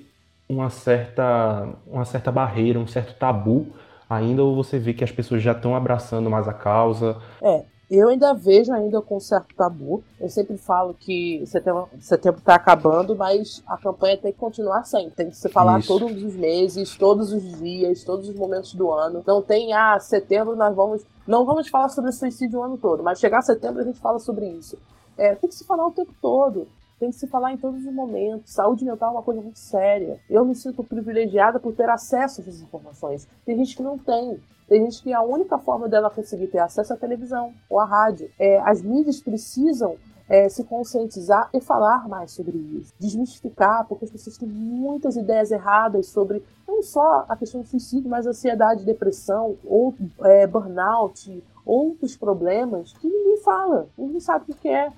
[0.48, 3.74] uma certa, uma certa barreira, um certo tabu
[4.08, 7.16] ainda ou você vê que as pessoas já estão abraçando mais a causa?
[7.42, 10.04] É, eu ainda vejo ainda com certo tabu.
[10.20, 15.12] Eu sempre falo que setembro, setembro está acabando, mas a campanha tem que continuar sempre.
[15.12, 15.88] Tem que se falar Isso.
[15.88, 19.22] todos os meses, todos os dias, todos os momentos do ano.
[19.26, 21.02] Não tem, ah, setembro nós vamos.
[21.26, 24.46] Não vamos falar sobre suicídio o ano todo, mas chegar setembro a gente fala sobre
[24.46, 24.78] isso.
[25.16, 26.68] É, tem que se falar o tempo todo
[26.98, 28.52] tem que se falar em todos os momentos.
[28.52, 30.18] Saúde mental é uma coisa muito séria.
[30.28, 33.26] Eu me sinto privilegiada por ter acesso a essas informações.
[33.44, 34.40] Tem gente que não tem.
[34.68, 37.84] Tem gente que a única forma dela conseguir ter acesso é a televisão ou a
[37.84, 38.30] rádio.
[38.38, 39.96] É, as mídias precisam
[40.28, 42.92] é, se conscientizar e falar mais sobre isso.
[42.98, 48.10] Desmistificar, porque as pessoas têm muitas ideias erradas sobre não só a questão do suicídio,
[48.10, 54.68] mas ansiedade, depressão, ou é, burnout, outros problemas que ninguém fala, ninguém sabe o que
[54.68, 54.92] é.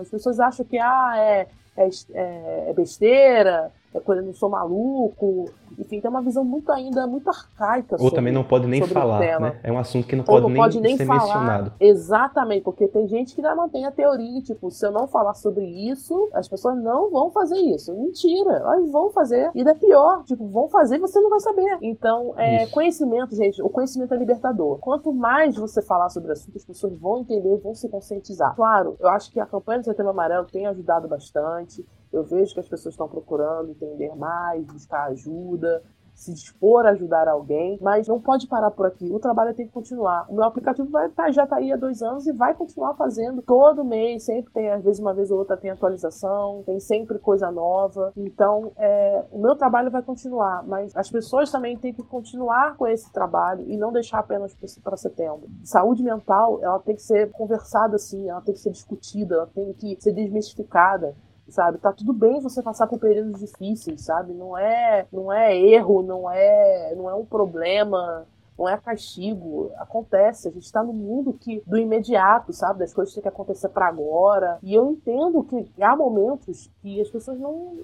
[0.00, 1.46] As pessoas acham que ah, é,
[1.76, 5.46] é, é, é besteira, é quando eu não sou maluco.
[5.78, 7.94] Enfim, tem uma visão muito ainda, muito arcaica.
[7.94, 9.58] Ou sobre, também não pode nem falar, né?
[9.62, 11.20] É um assunto que não pode, não nem, pode nem ser falar.
[11.20, 11.72] mencionado.
[11.80, 15.64] Exatamente, porque tem gente que ainda mantém a teoria, tipo, se eu não falar sobre
[15.64, 17.92] isso, as pessoas não vão fazer isso.
[17.94, 19.50] Mentira, elas vão fazer.
[19.54, 21.78] E é pior, tipo, vão fazer e você não vai saber.
[21.82, 24.78] Então, é, conhecimento, gente, o conhecimento é libertador.
[24.78, 28.54] Quanto mais você falar sobre o assunto, as pessoas vão entender, vão se conscientizar.
[28.54, 32.60] Claro, eu acho que a campanha do Setembro Amarelo tem ajudado bastante Eu vejo que
[32.60, 35.82] as pessoas estão procurando entender mais, buscar ajuda,
[36.20, 39.10] se dispor a ajudar alguém, mas não pode parar por aqui.
[39.10, 40.26] O trabalho tem que continuar.
[40.28, 43.40] O meu aplicativo vai tá, já está aí há dois anos e vai continuar fazendo
[43.40, 44.24] todo mês.
[44.24, 48.12] Sempre tem, às vezes, uma vez ou outra tem atualização, tem sempre coisa nova.
[48.14, 52.86] Então, é, o meu trabalho vai continuar, mas as pessoas também têm que continuar com
[52.86, 55.48] esse trabalho e não deixar apenas para setembro.
[55.64, 59.72] Saúde mental, ela tem que ser conversada assim, ela tem que ser discutida, ela tem
[59.72, 61.14] que ser desmistificada
[61.50, 61.78] sabe?
[61.78, 64.32] Tá tudo bem você passar por períodos difíceis, sabe?
[64.32, 68.26] Não é, não é erro, não é, não é um problema,
[68.58, 69.70] não é castigo.
[69.76, 72.80] Acontece, a gente está no mundo que do imediato, sabe?
[72.80, 74.58] Das coisas que têm que acontecer para agora.
[74.62, 77.76] E eu entendo que há momentos que as pessoas não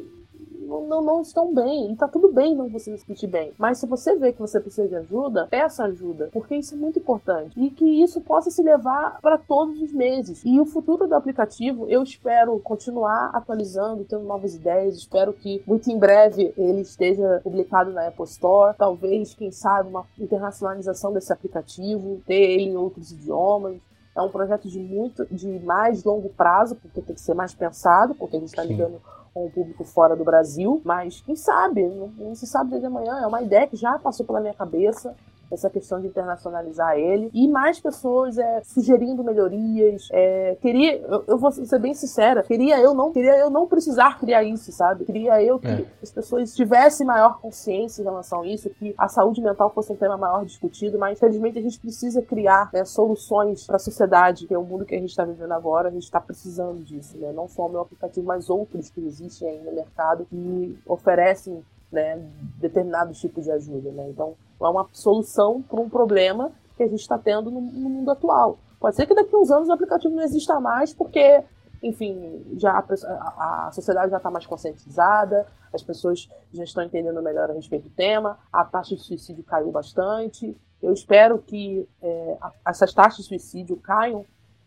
[0.67, 1.93] não, não, estão bem.
[1.93, 3.53] E tá tudo bem não você se sentir bem.
[3.59, 6.29] Mas se você vê que você precisa de ajuda, peça ajuda.
[6.33, 7.59] Porque isso é muito importante.
[7.59, 10.43] E que isso possa se levar para todos os meses.
[10.45, 14.97] E o futuro do aplicativo, eu espero continuar atualizando, tendo novas ideias.
[14.97, 18.77] Espero que muito em breve ele esteja publicado na Apple Store.
[18.77, 23.77] Talvez, quem sabe, uma internacionalização desse aplicativo, ter ele em outros idiomas.
[24.15, 28.15] É um projeto de muito, de mais longo prazo, porque tem que ser mais pensado,
[28.15, 28.99] porque a gente está lidando
[29.37, 33.27] com o público fora do Brasil, mas quem sabe, não, se sabe desde amanhã, é
[33.27, 35.15] uma ideia que já passou pela minha cabeça,
[35.51, 37.31] essa questão de internacionalizar ele.
[37.33, 40.09] E mais pessoas é, sugerindo melhorias.
[40.13, 44.19] É, queria, eu, eu, vou ser bem sincera, queria eu não queria eu não precisar
[44.19, 45.05] criar isso, sabe?
[45.05, 45.85] Queria eu que é.
[46.03, 49.97] as pessoas tivessem maior consciência em relação a isso, que a saúde mental fosse um
[49.97, 54.55] tema maior discutido, mas infelizmente a gente precisa criar né, soluções para a sociedade, que
[54.55, 57.33] é o mundo que a gente está vivendo agora, a gente está precisando disso, né?
[57.33, 62.21] Não só o meu aplicativo, mas outros que existem aí no mercado que oferecem né,
[62.59, 64.09] determinados tipos de ajuda, né?
[64.09, 68.11] Então, é uma solução para um problema que a gente está tendo no, no, mundo
[68.11, 68.59] atual.
[68.79, 71.43] Pode ser que daqui a uns anos o aplicativo não exista mais, porque,
[71.83, 77.51] enfim, já a, a sociedade já está mais conscientizada, as pessoas já estão entendendo melhor
[77.51, 80.57] a respeito do tema, a taxa de suicídio caiu bastante.
[80.83, 84.25] Eu espero que é, essas taxas de suicídio caiam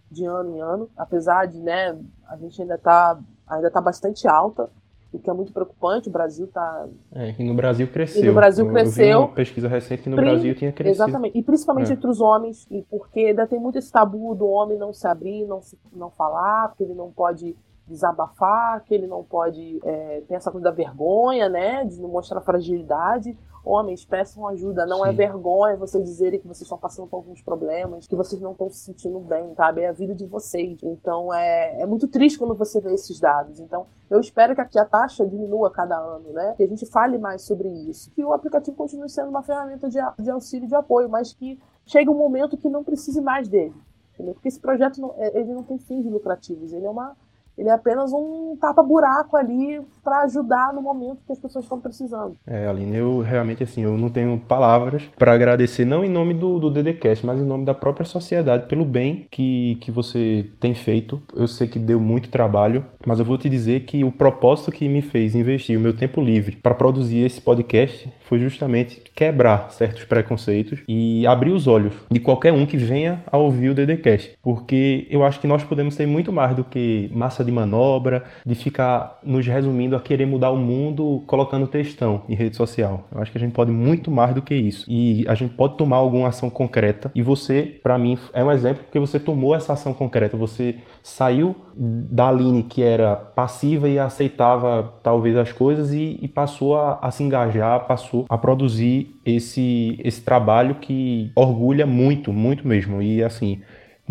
[0.10, 4.70] de ano em ano, apesar de né, a gente ainda está ainda tá bastante alta
[5.12, 6.08] o que é muito preocupante.
[6.08, 6.88] O Brasil está.
[7.14, 8.24] É, e no Brasil cresceu.
[8.24, 9.20] E no Brasil eu, cresceu.
[9.20, 11.04] Uma pesquisa recente que no Brasil tinha crescido.
[11.04, 11.38] Exatamente.
[11.38, 11.94] E principalmente é.
[11.94, 15.46] entre os homens, e porque ainda tem muito esse tabu do homem não se abrir,
[15.46, 17.56] não, se, não falar, porque ele não pode
[17.90, 21.84] desabafar, que ele não pode é, ter essa coisa da vergonha, né?
[21.84, 23.38] De não mostrar fragilidade.
[23.66, 24.86] Homens, peçam ajuda.
[24.86, 25.16] Não é Sim.
[25.16, 28.70] é vergonha você dizerem que vocês estão passando por alguns problemas, que vocês não estão
[28.70, 29.82] se sentindo bem, sabe?
[29.82, 30.80] É a vida de vocês.
[30.82, 33.60] Então é, é muito triste quando você vê esses dados.
[33.60, 36.54] Então eu espero que aqui a taxa diminua cada ano, né?
[36.56, 38.12] Que a gente fale mais sobre isso.
[38.12, 41.60] Que o aplicativo continue sendo uma ferramenta de, de auxílio e de apoio, mas que
[41.86, 43.76] chegue um momento que não precise mais dele.
[44.14, 44.34] Entendeu?
[44.34, 47.16] Porque esse projeto não, é, ele não tem fins lucrativos, ele é uma
[47.60, 52.36] ele é apenas um tapa-buraco ali para ajudar no momento que as pessoas estão precisando.
[52.48, 56.58] É, Aline, eu realmente, assim, eu não tenho palavras para agradecer, não em nome do,
[56.58, 61.22] do DDCast, mas em nome da própria sociedade, pelo bem que, que você tem feito.
[61.36, 64.90] Eu sei que deu muito trabalho, mas eu vou te dizer que o propósito que
[64.90, 70.06] me fez investir o meu tempo livre para produzir esse podcast foi justamente quebrar certos
[70.06, 74.38] preconceitos e abrir os olhos de qualquer um que venha a ouvir o DDCast.
[74.42, 78.56] Porque eu acho que nós podemos ser muito mais do que massa de manobra, de
[78.56, 83.08] ficar nos resumindo a querer mudar o mundo colocando textão em rede social.
[83.12, 84.86] Eu acho que a gente pode muito mais do que isso.
[84.88, 87.12] E a gente pode tomar alguma ação concreta.
[87.14, 90.36] E você, para mim, é um exemplo porque você tomou essa ação concreta.
[90.38, 96.78] Você saiu da Aline que era passiva e aceitava talvez as coisas e, e passou
[96.78, 103.02] a, a, se engajar, passou a produzir esse, esse trabalho que orgulha muito, muito mesmo.
[103.02, 103.62] E assim,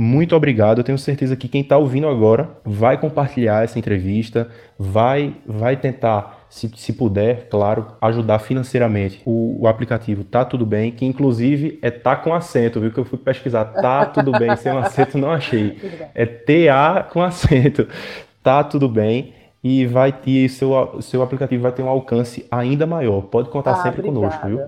[0.00, 0.78] muito obrigado.
[0.78, 6.46] Eu tenho certeza que quem está ouvindo agora vai compartilhar essa entrevista, vai, vai tentar,
[6.48, 9.20] se, se puder, claro, ajudar financeiramente.
[9.26, 12.92] O, o, aplicativo Tá Tudo Bem, que inclusive é Tá com acento, viu?
[12.92, 13.64] Que eu fui pesquisar.
[13.64, 15.76] Tá Tudo Bem sem um acento, não achei.
[16.14, 17.88] É TA com acento.
[18.40, 19.34] Tá Tudo Bem.
[19.64, 23.22] E vai ter seu, seu aplicativo vai ter um alcance ainda maior.
[23.22, 24.38] Pode contar ah, sempre obrigada.
[24.38, 24.60] conosco, viu?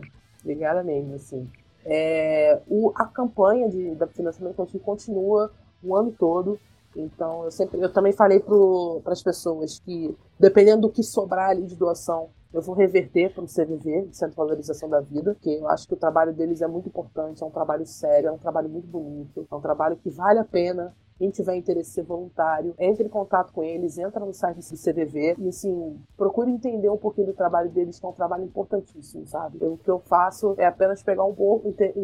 [0.43, 1.47] Obrigada mesmo, sim.
[1.85, 5.51] É, o, a campanha de, da financiamento coletivo continua
[5.83, 6.59] o ano todo.
[6.95, 11.64] Então, eu sempre, eu também falei para as pessoas que, dependendo do que sobrar ali
[11.64, 15.68] de doação, eu vou reverter para o CVV, Centro de Valorização da Vida, que eu
[15.68, 18.68] acho que o trabalho deles é muito importante, é um trabalho sério, é um trabalho
[18.68, 22.75] muito bonito, é um trabalho que vale a pena quem tiver interesse em ser voluntário,
[22.79, 26.97] entre em contato com eles, entra no site do CVV e, assim, procure entender um
[26.97, 29.59] pouquinho do trabalho deles, que é um trabalho importantíssimo, sabe?
[29.61, 31.95] Eu, o que eu faço é apenas pegar um pouco, inter,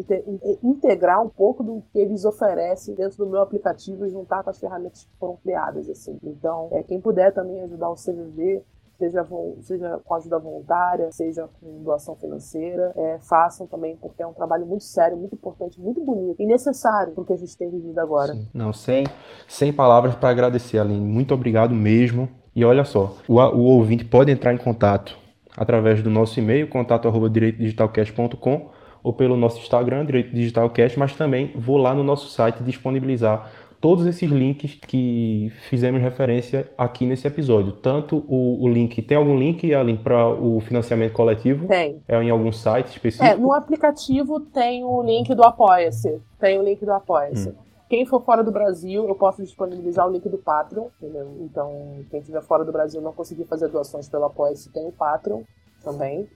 [0.61, 4.59] integrar um pouco do que eles oferecem dentro do meu aplicativo e juntar com as
[4.59, 6.19] ferramentas que foram criadas, assim.
[6.21, 8.63] Então, é, quem puder também ajudar o CVV,
[8.97, 9.25] seja,
[9.61, 14.65] seja com ajuda voluntária, seja com doação financeira, é, façam também, porque é um trabalho
[14.65, 17.99] muito sério, muito importante, muito bonito e necessário para o que a gente tem vivido
[17.99, 18.33] agora.
[18.33, 18.47] Sim.
[18.53, 19.05] Não, sem,
[19.47, 21.05] sem palavras para agradecer, Aline.
[21.05, 22.27] Muito obrigado mesmo.
[22.55, 25.15] E olha só, o, o ouvinte pode entrar em contato
[25.55, 31.77] através do nosso e-mail, contato direitodigitalcast.com ou pelo nosso Instagram, Direito Digitalcast, mas também vou
[31.77, 37.73] lá no nosso site disponibilizar todos esses links que fizemos referência aqui nesse episódio.
[37.73, 41.67] Tanto o, o link, tem algum link, Aline, para o financiamento coletivo?
[41.67, 42.01] Tem.
[42.07, 43.25] É em algum site específico?
[43.25, 46.19] É, no aplicativo tem o link do Apoia-se.
[46.39, 47.49] Tem o link do Apoia-se.
[47.49, 47.55] Hum.
[47.89, 51.37] Quem for fora do Brasil, eu posso disponibilizar o link do Patreon, entendeu?
[51.39, 55.43] Então, quem estiver fora do Brasil não conseguir fazer doações pelo Apoia-se, tem o Patreon
[55.83, 56.27] também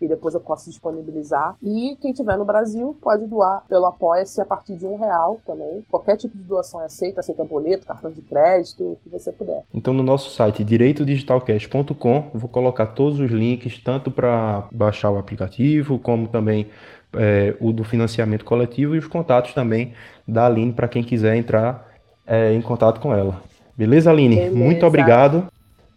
[0.00, 1.56] e depois eu posso disponibilizar.
[1.62, 5.84] E quem tiver no Brasil pode doar pelo Apoia-se a partir de um real também.
[5.90, 9.64] Qualquer tipo de doação é aceita, aceita boleto, cartão de crédito, o que você puder.
[9.74, 15.98] Então no nosso site direitodigitalcast.com vou colocar todos os links, tanto para baixar o aplicativo,
[15.98, 16.68] como também
[17.14, 19.92] é, o do financiamento coletivo e os contatos também
[20.26, 21.88] da Aline para quem quiser entrar
[22.26, 23.42] é, em contato com ela.
[23.76, 24.36] Beleza, Aline?
[24.36, 24.56] Beleza.
[24.56, 25.48] Muito obrigado.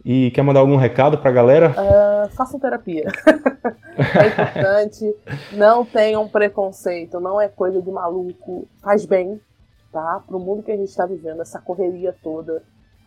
[0.06, 1.72] E quer mandar algum recado para a galera?
[1.72, 3.06] Uh, façam terapia.
[3.96, 5.16] é importante.
[5.54, 7.20] Não tenham preconceito.
[7.22, 8.68] Não é coisa de maluco.
[8.82, 9.40] Faz bem,
[9.94, 10.22] tá?
[10.28, 12.62] Para o mundo que a gente está vivendo, essa correria toda,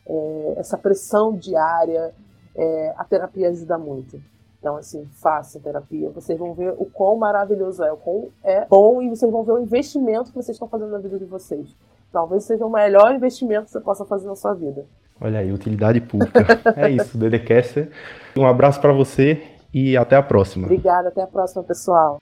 [0.07, 2.15] é, essa pressão diária,
[2.55, 4.19] é, a terapia ajuda muito.
[4.59, 6.09] Então, assim, façam terapia.
[6.11, 9.53] Vocês vão ver o quão maravilhoso é, o quão é bom e vocês vão ver
[9.53, 11.77] o investimento que vocês estão fazendo na vida de vocês.
[12.11, 14.87] Talvez seja o melhor investimento que você possa fazer na sua vida.
[15.21, 16.47] Olha aí, utilidade pública.
[16.77, 17.91] é isso, Dedecaster.
[18.37, 19.43] Um abraço para você
[19.73, 20.67] e até a próxima.
[20.67, 22.19] Obrigada, até a próxima, pessoal.